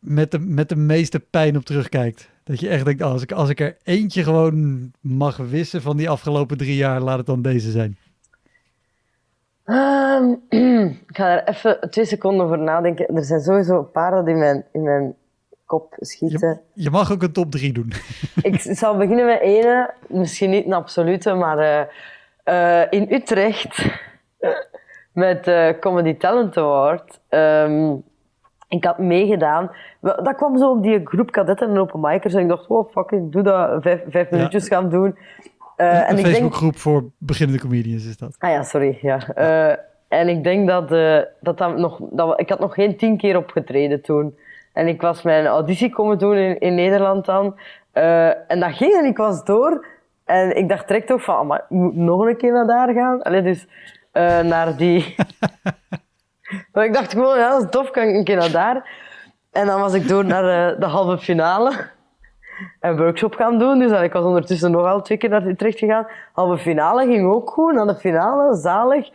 [0.00, 2.30] met de, met de meeste pijn op terugkijkt?
[2.44, 5.96] Dat je echt denkt, oh, als, ik, als ik er eentje gewoon mag wissen van
[5.96, 7.98] die afgelopen drie jaar, laat het dan deze zijn.
[9.64, 10.34] Ehm,
[11.08, 13.06] ik ga daar even twee seconden over nadenken.
[13.16, 15.14] Er zijn sowieso een paar dat in mijn, in mijn
[15.68, 16.60] kop schieten.
[16.74, 17.92] Je, je mag ook een top drie doen.
[18.42, 23.86] Ik zal beginnen met ene, misschien niet een absolute, maar eh, eh, in Utrecht
[25.12, 27.20] met de Comedy Talent Award.
[27.28, 27.94] ehm,
[28.68, 29.70] ik had meegedaan.
[30.00, 33.32] Dat kwam zo op die groep kadetten en openmikers en ik dacht, oh fuck, ik
[33.32, 34.36] doe dat, vijf, vijf Ja.
[34.36, 35.18] minuutjes gaan doen.
[35.76, 38.36] Eh, en een ik denk, Facebookgroep voor beginnende comedians is dat.
[38.38, 38.98] Ah ja, sorry.
[39.02, 39.28] Ja.
[39.34, 39.76] Eh,
[40.08, 42.00] en ik denk dat, eh, dat, dat nog...
[42.10, 44.38] Dat, ik had nog geen tien keer opgetreden toen.
[44.78, 47.58] En ik was mijn auditie komen doen in, in Nederland dan.
[47.92, 49.86] Eh, en dat ging en ik was door.
[50.24, 53.22] En ik dacht direct ook van, maar ik moet nog een keer naar daar gaan.
[53.22, 53.66] Allee, dus
[54.12, 55.14] eh, naar die...
[56.72, 58.90] maar ik dacht gewoon, ja, dat is tof, kan ik een keer naar daar.
[59.52, 61.72] En dan was ik door naar eh, de halve finale
[62.80, 63.78] een workshop gaan doen.
[63.78, 66.06] Dus ik was ondertussen nog al twee keer naar Utrecht gegaan.
[66.32, 69.08] Halve finale ging ook goed, naar de finale, zalig.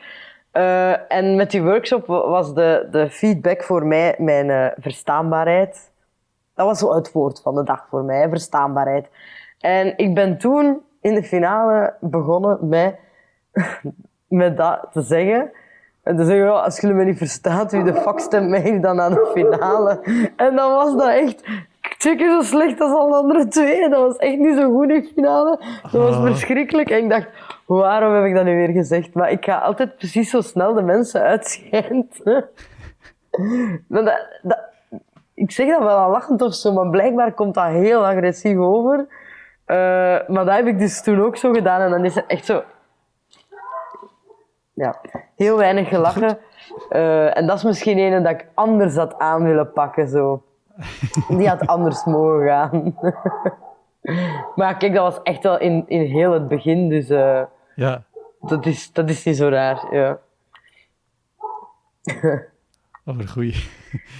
[0.53, 5.91] Eh, en met die workshop was de, de feedback voor mij mijn eh, verstaanbaarheid.
[6.55, 9.09] Dat was zo het woord van de dag voor mij, verstaanbaarheid.
[9.59, 12.95] En ik ben toen in de finale begonnen met,
[14.27, 15.51] met dat te zeggen.
[16.03, 19.13] En te zeggen, als jullie me niet verstaat, wie de fuck stemt mij dan aan
[19.13, 19.99] de finale?
[20.35, 21.43] En dan was dat echt
[22.03, 23.89] twee keer zo slecht als alle andere twee.
[23.89, 25.59] Dat was echt niet zo goed in de finale.
[25.81, 26.25] Dat was Oh.
[26.25, 26.89] verschrikkelijk.
[26.89, 27.27] En ik dacht,
[27.65, 29.13] waarom heb ik dat nu weer gezegd?
[29.13, 32.21] Maar ik ga altijd precies zo snel de mensen uitschijnt.
[33.87, 34.59] Maar dat, dat,
[35.33, 39.07] ik zeg dat wel al lachend of zo, maar blijkbaar komt dat heel agressief over.
[39.65, 39.75] Eh,
[40.27, 41.81] maar dat heb ik dus toen ook zo gedaan.
[41.81, 42.63] En dan is het echt zo...
[44.73, 44.95] Ja,
[45.35, 46.37] heel weinig gelachen.
[46.89, 50.07] Eh, en dat is misschien een dat ik anders had aan willen pakken.
[50.07, 50.43] Zo.
[51.37, 52.95] Die had anders mogen gaan.
[54.55, 56.89] maar kijk, dat was echt wel in, in heel het begin.
[56.89, 57.41] Dus eh,
[57.75, 58.03] Ja.
[58.41, 59.87] dat, is, dat is niet zo raar.
[59.91, 60.17] Ja.
[63.05, 63.55] Oh, een goeie.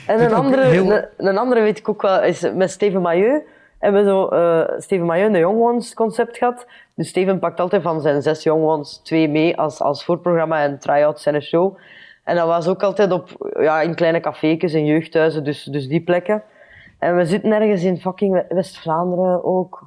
[0.07, 3.41] En een andere, heel- een, een andere weet ik ook wel, is met Steven Mailleu.
[3.79, 6.65] Hebben we zo eh, Steven Mailleu de Young Ones concept gehad.
[6.95, 10.79] Dus Steven pakt altijd van zijn zes Young Ones twee mee als, als voorprogramma en
[10.79, 11.77] try-outs en een show.
[12.23, 16.01] En dat was ook altijd op, ja, in kleine café's en jeugdhuizen, dus, dus die
[16.01, 16.43] plekken.
[16.99, 19.81] En we zitten ergens in fucking We- West-Vlaanderen ook.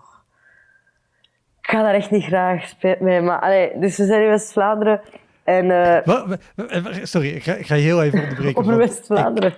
[1.60, 3.22] Ik ga daar echt niet graag, spijt mij.
[3.22, 5.00] Maar, allee, dus we zijn in West-Vlaanderen.
[5.44, 6.32] En eh,
[7.02, 8.60] Sorry, ik ga, ik ga heel even onderbreken.
[8.62, 9.54] over West-Vlaanderen.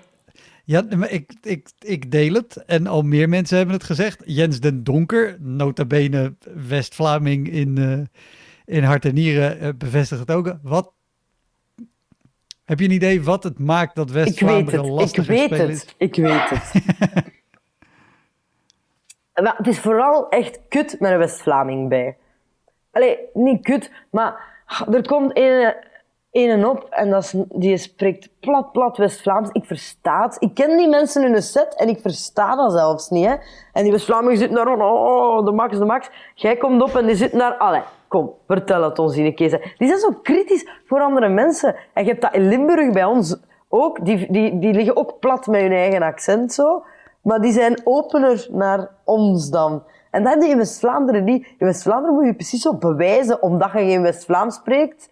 [0.65, 2.65] Ja, maar ik, ik, ik deel het.
[2.67, 4.23] En al meer mensen hebben het gezegd.
[4.27, 6.35] Jens den Donker, nota bene
[6.69, 10.57] West-Vlaming in, eh, in hart en nieren, eh, bevestigt het ook.
[10.63, 10.93] Wat,
[12.69, 15.51] heb je een idee wat het maakt dat Ik weet West-Vlaanderen het, ik lastiger weet
[15.51, 15.95] het, is?
[15.97, 16.73] ik weet het.
[19.43, 22.17] maar het is vooral echt kut met een West-Vlaming bij.
[22.93, 24.41] Allee, niet kut, maar
[24.93, 25.75] er komt een,
[26.31, 29.49] een op en dat is, die spreekt plat, plat West-Vlaams.
[29.53, 30.37] Ik versta het.
[30.39, 33.27] Ik ken die mensen in de set en ik versta dat zelfs niet.
[33.27, 33.35] Hè.
[33.73, 36.11] En die West-Vlamingen zitten daar, van, oh, de max, de max.
[36.35, 39.75] Jij komt op en die zitten daar, allee, kom, vertel het ons in een keer.
[39.79, 41.77] Die zijn zo kritisch voor andere mensen.
[41.93, 43.37] En je hebt dat in Limburg bij ons
[43.69, 44.05] ook.
[44.05, 46.85] Die, die, die liggen ook plat met hun eigen accent zo.
[47.23, 49.83] Maar die zijn opener naar ons dan.
[50.11, 51.47] En dat je in West-Vlaanderen niet.
[51.59, 55.11] In West-Vlaanderen moet je precies zo bewijzen omdat je geen West-Vlaams spreekt.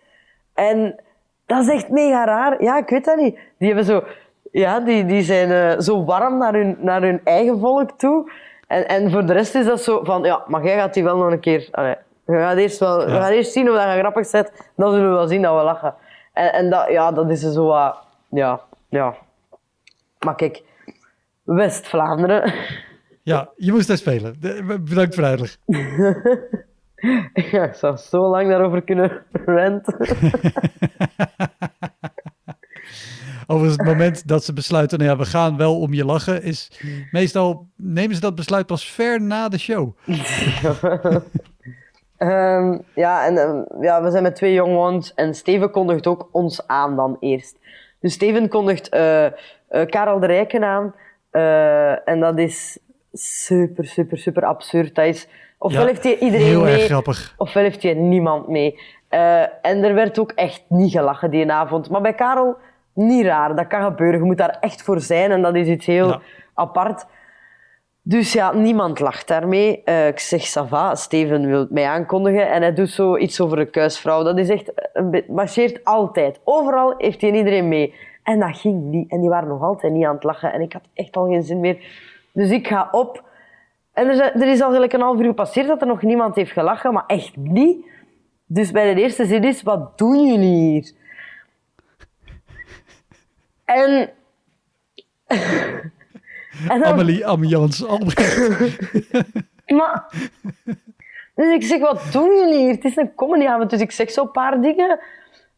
[0.55, 1.01] En
[1.47, 2.62] dat is echt mega raar.
[2.62, 3.38] Ja, ik weet dat niet.
[3.59, 4.03] Die hebben zo...
[4.51, 8.30] Ja, die, die zijn eh, zo warm naar hun, naar hun eigen volk toe.
[8.66, 10.22] En, en voor de rest is dat zo van...
[10.22, 11.68] Ja, maar jij gaat die wel nog een keer...
[12.27, 14.70] we, gaan eerst wel, we gaan eerst zien of dat je grappig zet.
[14.77, 15.95] Dan zullen we wel zien dat we lachen.
[16.33, 17.97] En, en dat, ja, dat is zo wat...
[18.29, 19.14] Ja, ja.
[20.18, 20.62] Maar kijk...
[21.43, 22.53] West-Vlaanderen...
[23.22, 24.37] Ja, je moest daar spelen.
[24.85, 25.57] Bedankt voor de uitleg.
[27.51, 29.97] Ja, ik zou zo lang daarover kunnen ranten.
[33.47, 36.81] Overigens, het moment dat ze besluiten, nou ja, we gaan wel om je lachen, is
[37.11, 39.97] meestal nemen ze dat besluit pas ver na de show.
[42.19, 46.29] Ehm, ja, en ehm, ja, we zijn met twee young ones en Steven kondigt ook
[46.33, 47.59] ons aan dan eerst.
[48.01, 49.27] Dus Steven kondigt eh,
[49.87, 50.95] Karel de Rijken aan.
[51.31, 52.79] eh, en dat is
[53.12, 54.95] super, super, super absurd.
[54.95, 57.35] Dat is, ofwel Ja, heeft hij iedereen heel mee, erg grappig.
[57.37, 58.79] ofwel heeft hij niemand mee.
[59.62, 61.91] En er werd ook echt niet gelachen die avond.
[61.91, 62.57] Maar bij Karel,
[62.93, 63.57] niet raar.
[63.57, 64.19] Dat kan gebeuren.
[64.19, 66.21] Je moet daar echt voor zijn en dat is iets heel Ja.
[66.55, 67.07] apart.
[68.09, 69.82] Dus ja, niemand lacht daarmee.
[69.84, 73.70] Eh, ik zeg, Sava, Steven wil mij aankondigen en hij doet zo iets over de
[73.70, 74.22] kuisvrouw.
[74.22, 76.40] Dat is echt, een marcheert altijd.
[76.44, 77.94] Overal heeft hij iedereen mee.
[78.22, 79.11] En dat ging niet.
[79.11, 80.52] En die waren nog altijd niet aan het lachen.
[80.52, 81.86] En ik had echt al geen zin meer.
[82.32, 83.24] Dus ik ga op.
[83.92, 86.52] En er, er is al gelijk een half uur gepasseerd dat er nog niemand heeft
[86.52, 87.86] gelachen, maar echt niet.
[88.46, 90.92] Dus bij de eerste zin is, wat doen jullie hier?
[93.64, 94.11] En...
[96.68, 98.48] en dan- Amelie, Amjans, Albrecht.
[99.78, 100.04] maar...
[101.34, 102.74] Dus ik zeg, wat doen jullie hier?
[102.74, 104.98] Het is een comedyavond, dus ik zeg zo'n paar dingen.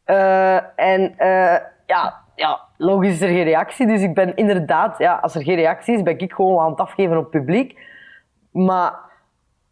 [0.04, 3.86] Eh, en eh, ja, ja, logisch is er geen reactie.
[3.86, 6.80] Dus ik ben inderdaad, ja, als er geen reactie is, ben ik gewoon aan het
[6.80, 7.78] afgeven op het publiek.
[8.52, 8.94] Maar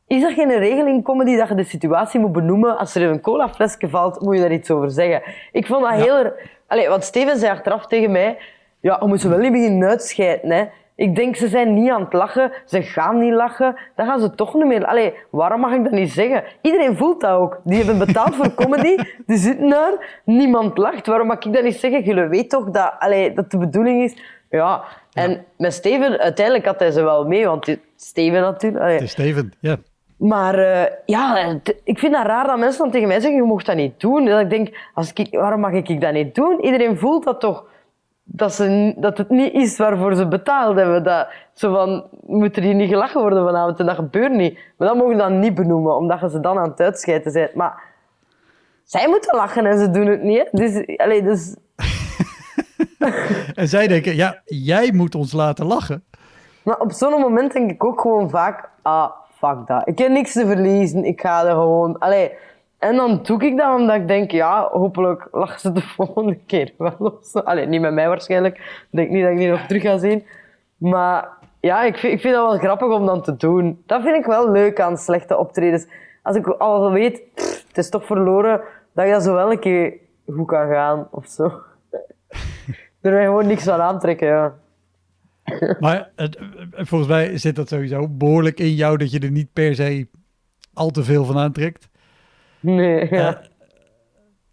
[0.06, 2.78] is er geen regel in comedy dat je de situatie moet benoemen?
[2.78, 5.22] Als er een colaflesje valt, moet je daar iets over zeggen.
[5.52, 6.32] Ik vond dat heel...
[6.66, 8.38] Allee, want Steven zei achteraf tegen mij...
[8.80, 10.64] Ja, je moet ze wel niet beginnen uitscheiden, hè.
[10.96, 12.52] Ik denk, ze zijn niet aan het lachen.
[12.64, 13.76] Ze gaan niet lachen.
[13.96, 14.86] Dan gaan ze toch niet meer...
[14.86, 16.44] Allee, waarom mag ik dat niet zeggen?
[16.60, 17.60] Iedereen voelt dat ook.
[17.64, 18.96] Die hebben betaald voor comedy.
[19.26, 20.20] Die zitten daar.
[20.24, 21.06] Niemand lacht.
[21.06, 22.02] Waarom mag ik dat niet zeggen?
[22.02, 24.16] Jullie weten toch dat, allee, dat de bedoeling is...
[24.50, 28.82] Ja, en met Steven, uiteindelijk had hij ze wel mee, want Steven natuurlijk...
[28.82, 29.76] allee, Het is Steven, ja.
[30.16, 33.66] Maar uh, ja, ik vind dat raar dat mensen dan tegen mij zeggen, je mocht
[33.66, 34.24] dat niet doen.
[34.24, 36.64] Dat ik denk, als ik, waarom mag ik dat niet doen?
[36.64, 37.64] Iedereen voelt dat toch,
[38.28, 41.02] dat, ze, dat het niet is waarvoor ze betaald hebben.
[41.02, 43.78] Dat, zo van, moet er hier niet gelachen worden vanavond?
[43.78, 44.58] En dat gebeurt niet.
[44.76, 47.54] Maar dat mogen je dan niet benoemen, omdat je ze dan aan het uitscheiden bent.
[47.54, 47.82] Maar
[48.84, 50.48] zij moeten lachen en ze doen het niet.
[50.52, 51.56] Dus, allez, dus...
[53.54, 56.04] en zij denken, ja, jij moet ons laten lachen.
[56.62, 59.88] Maar op zo'n moment denk ik ook gewoon vaak, ah, fuck dat.
[59.88, 61.98] Ik heb niks te verliezen, ik ga er gewoon...
[61.98, 62.32] Allee,
[62.78, 66.72] en dan doe ik dat omdat ik denk, ja, hopelijk lachen ze de volgende keer
[66.78, 67.38] wel zo.
[67.38, 68.56] Allee, niet met mij waarschijnlijk.
[68.56, 70.26] Ik denk niet dat ik die nog terug ga zien.
[70.76, 71.28] Maar
[71.60, 73.82] ja, ik vind, ik vind dat wel grappig om dan te doen.
[73.86, 75.86] Dat vind ik wel leuk aan slechte optredens.
[76.22, 77.22] Als ik al weet,
[77.68, 78.60] het is toch verloren,
[78.92, 79.94] dat je dat zo wel een keer
[80.26, 81.44] goed kan gaan of zo.
[83.00, 84.54] er je gewoon niks van aantrekken, ja.
[85.80, 86.38] Maar het,
[86.70, 90.06] volgens mij zit dat sowieso behoorlijk in jou dat je er niet per se
[90.74, 91.88] al te veel van aantrekt.
[92.66, 93.40] Nee, ja.
[93.40, 93.48] Uh,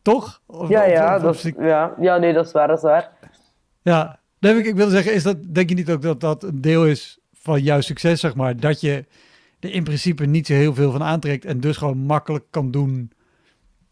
[0.02, 0.42] toch?
[0.46, 3.12] Of, ja, ja, dat, ja, ja, nee, dat is waar, dat is waar.
[3.82, 6.86] Ja, ik, ik wilde zeggen, is dat, denk je niet ook dat dat een deel
[6.86, 8.60] is van jouw succes, zeg maar?
[8.60, 9.06] Dat je
[9.60, 13.12] er in principe niet zo heel veel van aantrekt en dus gewoon makkelijk kan doen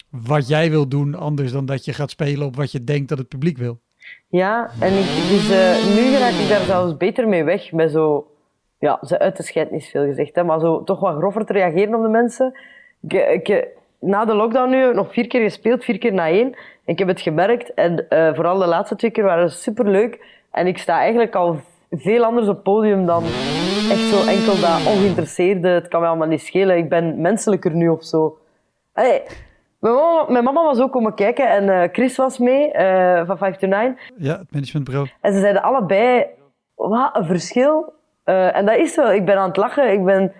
[0.09, 3.17] wat jij wil doen, anders dan dat je gaat spelen op wat je denkt dat
[3.17, 3.79] het publiek wil.
[4.27, 8.31] Ja, en ik, dus, uh, nu raak ik daar zelfs beter mee weg, met zo,
[8.79, 11.53] ja, ze uit de scheid is veel gezegd, hè, maar zo toch wat grover te
[11.53, 12.59] reageren op de mensen.
[13.01, 13.13] Ik,
[13.47, 13.67] ik,
[14.01, 16.55] na de lockdown nu nog vier keer gespeeld, vier keer na één.
[16.85, 20.25] Ik heb het gemerkt en uh, vooral de laatste twee keer waren superleuk.
[20.51, 23.23] En ik sta eigenlijk al veel anders op podium dan
[23.89, 25.67] echt zo enkel dat ongeïnteresseerde.
[25.67, 26.77] Het kan mij allemaal niet schelen.
[26.77, 28.37] Ik ben menselijker nu of zo.
[28.93, 29.23] Hey,
[29.79, 33.37] mijn, mama, mijn mama was ook komen kijken en uh, Chris was mee uh, van
[33.37, 33.97] 5 to 9.
[34.17, 35.09] Ja, het managementbureau.
[35.21, 36.25] En ze zeiden allebei,
[36.75, 37.93] wat een verschil.
[38.23, 39.13] En dat is wel.
[39.13, 40.33] Ik ben aan het lachen, ik ben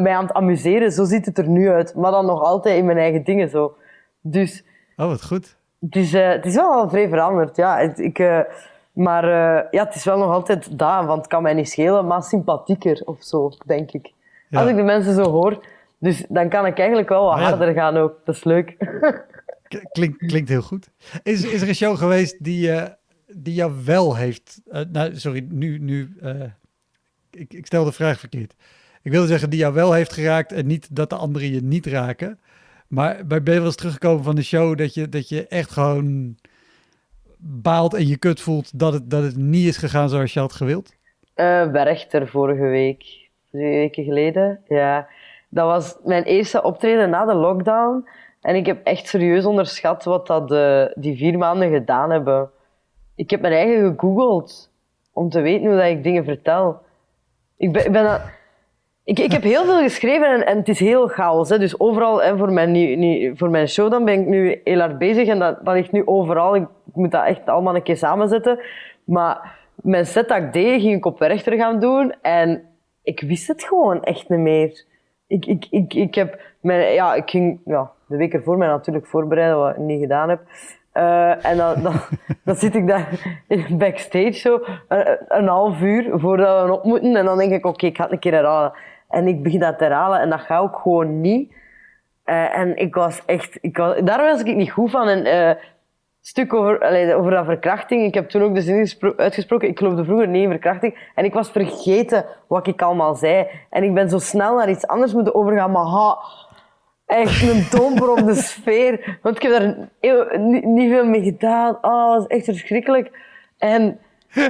[0.00, 0.92] mij aan het amuseren.
[0.92, 1.94] Zo ziet het er nu uit.
[1.94, 3.76] Maar dan nog altijd in mijn eigen dingen zo.
[4.20, 4.64] Dus...
[4.96, 5.56] Oh, wat goed.
[5.78, 7.78] Dus het is wel al vrij veranderd, ja.
[7.78, 8.18] Ik,
[8.94, 12.06] maar uh, ja, het is wel nog altijd dat, want het kan mij niet schelen,
[12.06, 14.12] maar sympathieker of zo, denk ik.
[14.50, 15.66] Als ik de mensen zo hoor.
[15.98, 18.20] Dus dan kan ik eigenlijk wel wat harder gaan ook.
[18.24, 18.76] Dat is leuk.
[19.92, 20.88] Klinkt, klinkt heel goed.
[21.22, 22.84] Is, is er een show geweest die, uh,
[23.26, 24.60] die jou wel heeft...
[24.66, 25.78] Uh, nou, sorry, nu...
[25.78, 26.16] nu
[27.30, 28.54] ik, ik stel de vraag verkeerd.
[29.04, 31.86] Ik wilde zeggen die jou wel heeft geraakt en niet dat de anderen je niet
[31.86, 32.38] raken.
[32.88, 35.70] Maar bij ben je wel eens teruggekomen van de show dat je, dat je echt
[35.70, 36.36] gewoon
[37.38, 40.52] baalt en je kut voelt dat het, dat het niet is gegaan zoals je had
[40.52, 40.94] gewild?
[41.36, 44.60] Uh, Werchter vorige week, twee weken geleden.
[44.68, 45.08] Ja,
[45.48, 48.08] dat was mijn eerste optreden na de lockdown.
[48.40, 52.50] En ik heb echt serieus onderschat wat dat de, die vier maanden gedaan hebben.
[53.14, 54.70] Ik heb mijn eigen gegoogeld
[55.12, 56.80] om te weten hoe dat ik dingen vertel.
[57.56, 58.20] Ik ben, ik ben
[59.04, 61.48] ik, ik heb heel veel geschreven en, en het is heel chaos.
[61.48, 61.58] Hè.
[61.58, 65.28] Dus overal, hè, voor, mijn, voor mijn show dan ben ik nu heel hard bezig
[65.28, 66.56] en dat, dat ligt nu overal.
[66.56, 68.60] Ik moet dat echt allemaal een keer samenzetten.
[69.04, 72.62] Maar mijn set dat ik deed, ging ik op Werchter gaan doen en
[73.02, 74.84] ik wist het gewoon echt niet meer.
[75.26, 79.06] Ik, ik, ik, ik, heb mijn, ja, ik ging ja, de week ervoor mij natuurlijk
[79.06, 80.40] voorbereiden, wat ik niet gedaan heb.
[80.94, 81.94] Uh, en dan, dan,
[82.44, 83.36] dan, zit ik daar
[83.70, 87.16] backstage zo, een, een, half uur voordat we op moeten.
[87.16, 88.72] En dan denk ik, oké, ik ga het een keer herhalen.
[89.14, 91.52] En ik begin dat te herhalen en dat gaat ook gewoon niet.
[92.26, 95.08] Uh, en ik was echt, ik was, daar was ik niet goed van.
[95.08, 95.62] En uh,
[96.20, 98.04] stuk over, over dat verkrachting.
[98.04, 101.10] Ik heb toen ook de zin uitgesproken, ik geloofde vroeger niet in verkrachting.
[101.14, 103.46] En ik was vergeten wat ik allemaal zei.
[103.70, 105.70] En ik ben zo snel naar iets anders moeten overgaan.
[105.70, 106.18] Maar ha,
[107.06, 109.18] echt een domper op de sfeer.
[109.22, 109.88] Want ik heb daar
[110.38, 111.78] niet, niet veel mee gedaan.
[111.80, 113.18] Oh, dat is echt verschrikkelijk.
[113.58, 113.98] En...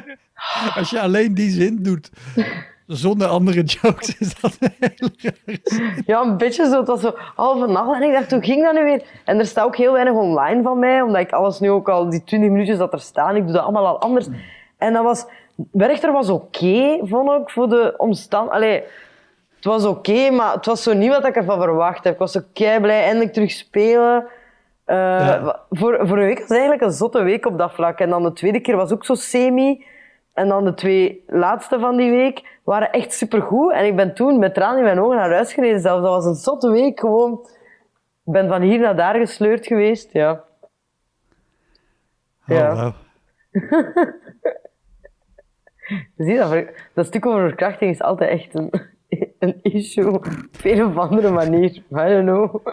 [0.74, 2.10] Als je alleen die zin doet
[2.86, 5.08] zonder andere jokes is dat heel
[6.06, 6.78] Ja, een beetje zo.
[6.78, 8.00] Het was zo halve nacht.
[8.00, 9.02] En ik dacht, hoe ging dat nu weer?
[9.24, 12.10] En er staat ook heel weinig online van mij, omdat ik alles nu ook al,
[12.10, 14.26] die 20 minuutjes dat er staan, ik doe dat allemaal al anders.
[14.78, 15.26] En dat was,
[15.70, 18.50] Werchter was oké, vond ik, voor de omstand.
[18.50, 18.82] Allee,
[19.56, 22.12] het was oké, maar het was zo niet wat ik ervan verwacht heb.
[22.12, 24.26] Ik was zo kei blij, eindelijk terug spelen.
[24.86, 27.98] Uh, voor, voor een week was het eigenlijk een zotte week op dat vlak.
[27.98, 29.84] En dan de tweede keer was ook zo semi.
[30.34, 33.72] En dan de twee laatste van die week waren echt supergoed.
[33.72, 36.02] En ik ben toen met tranen in mijn ogen naar huis gereden zelfs.
[36.02, 37.48] Dat was een zotte week gewoon.
[38.24, 40.44] Ik ben van hier naar daar gesleurd geweest, ja.
[42.48, 42.74] Oh, ja.
[42.74, 42.92] Wow.
[46.16, 46.64] Zie dat,
[46.94, 48.70] dat stuk over verkrachting is altijd echt een,
[49.38, 50.26] een issue op
[50.62, 51.70] een of andere manier.
[51.70, 52.66] I don't know.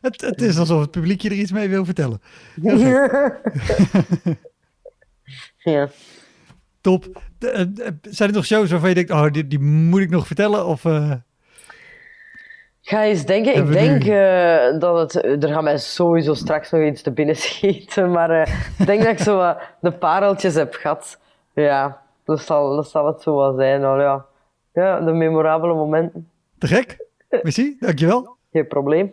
[0.00, 2.20] Het, het is alsof het publiek je er iets mee wil vertellen.
[5.58, 5.88] ja.
[6.80, 7.22] Top.
[7.38, 10.26] De, uh, zijn er nog shows waarvan je denkt, oh, die, die moet ik nog
[10.26, 10.66] vertellen?
[10.66, 11.12] Of, uh...
[12.80, 13.54] Ga eens denken.
[13.54, 14.10] Ik denk nu.
[14.10, 15.24] eh, dat het...
[15.44, 18.10] Er gaat mij sowieso straks nog iets te binnen schieten.
[18.10, 21.18] Maar eh, ik denk dat ik zo wat de pareltjes heb gehad.
[21.54, 23.84] Ja, dat zal, dat zal het zo wel zijn.
[23.84, 24.26] Al, ja.
[24.72, 26.28] ja, de memorabele momenten.
[26.58, 27.06] Te gek?
[27.42, 28.36] Merci, dankjewel.
[28.52, 29.12] Geen probleem.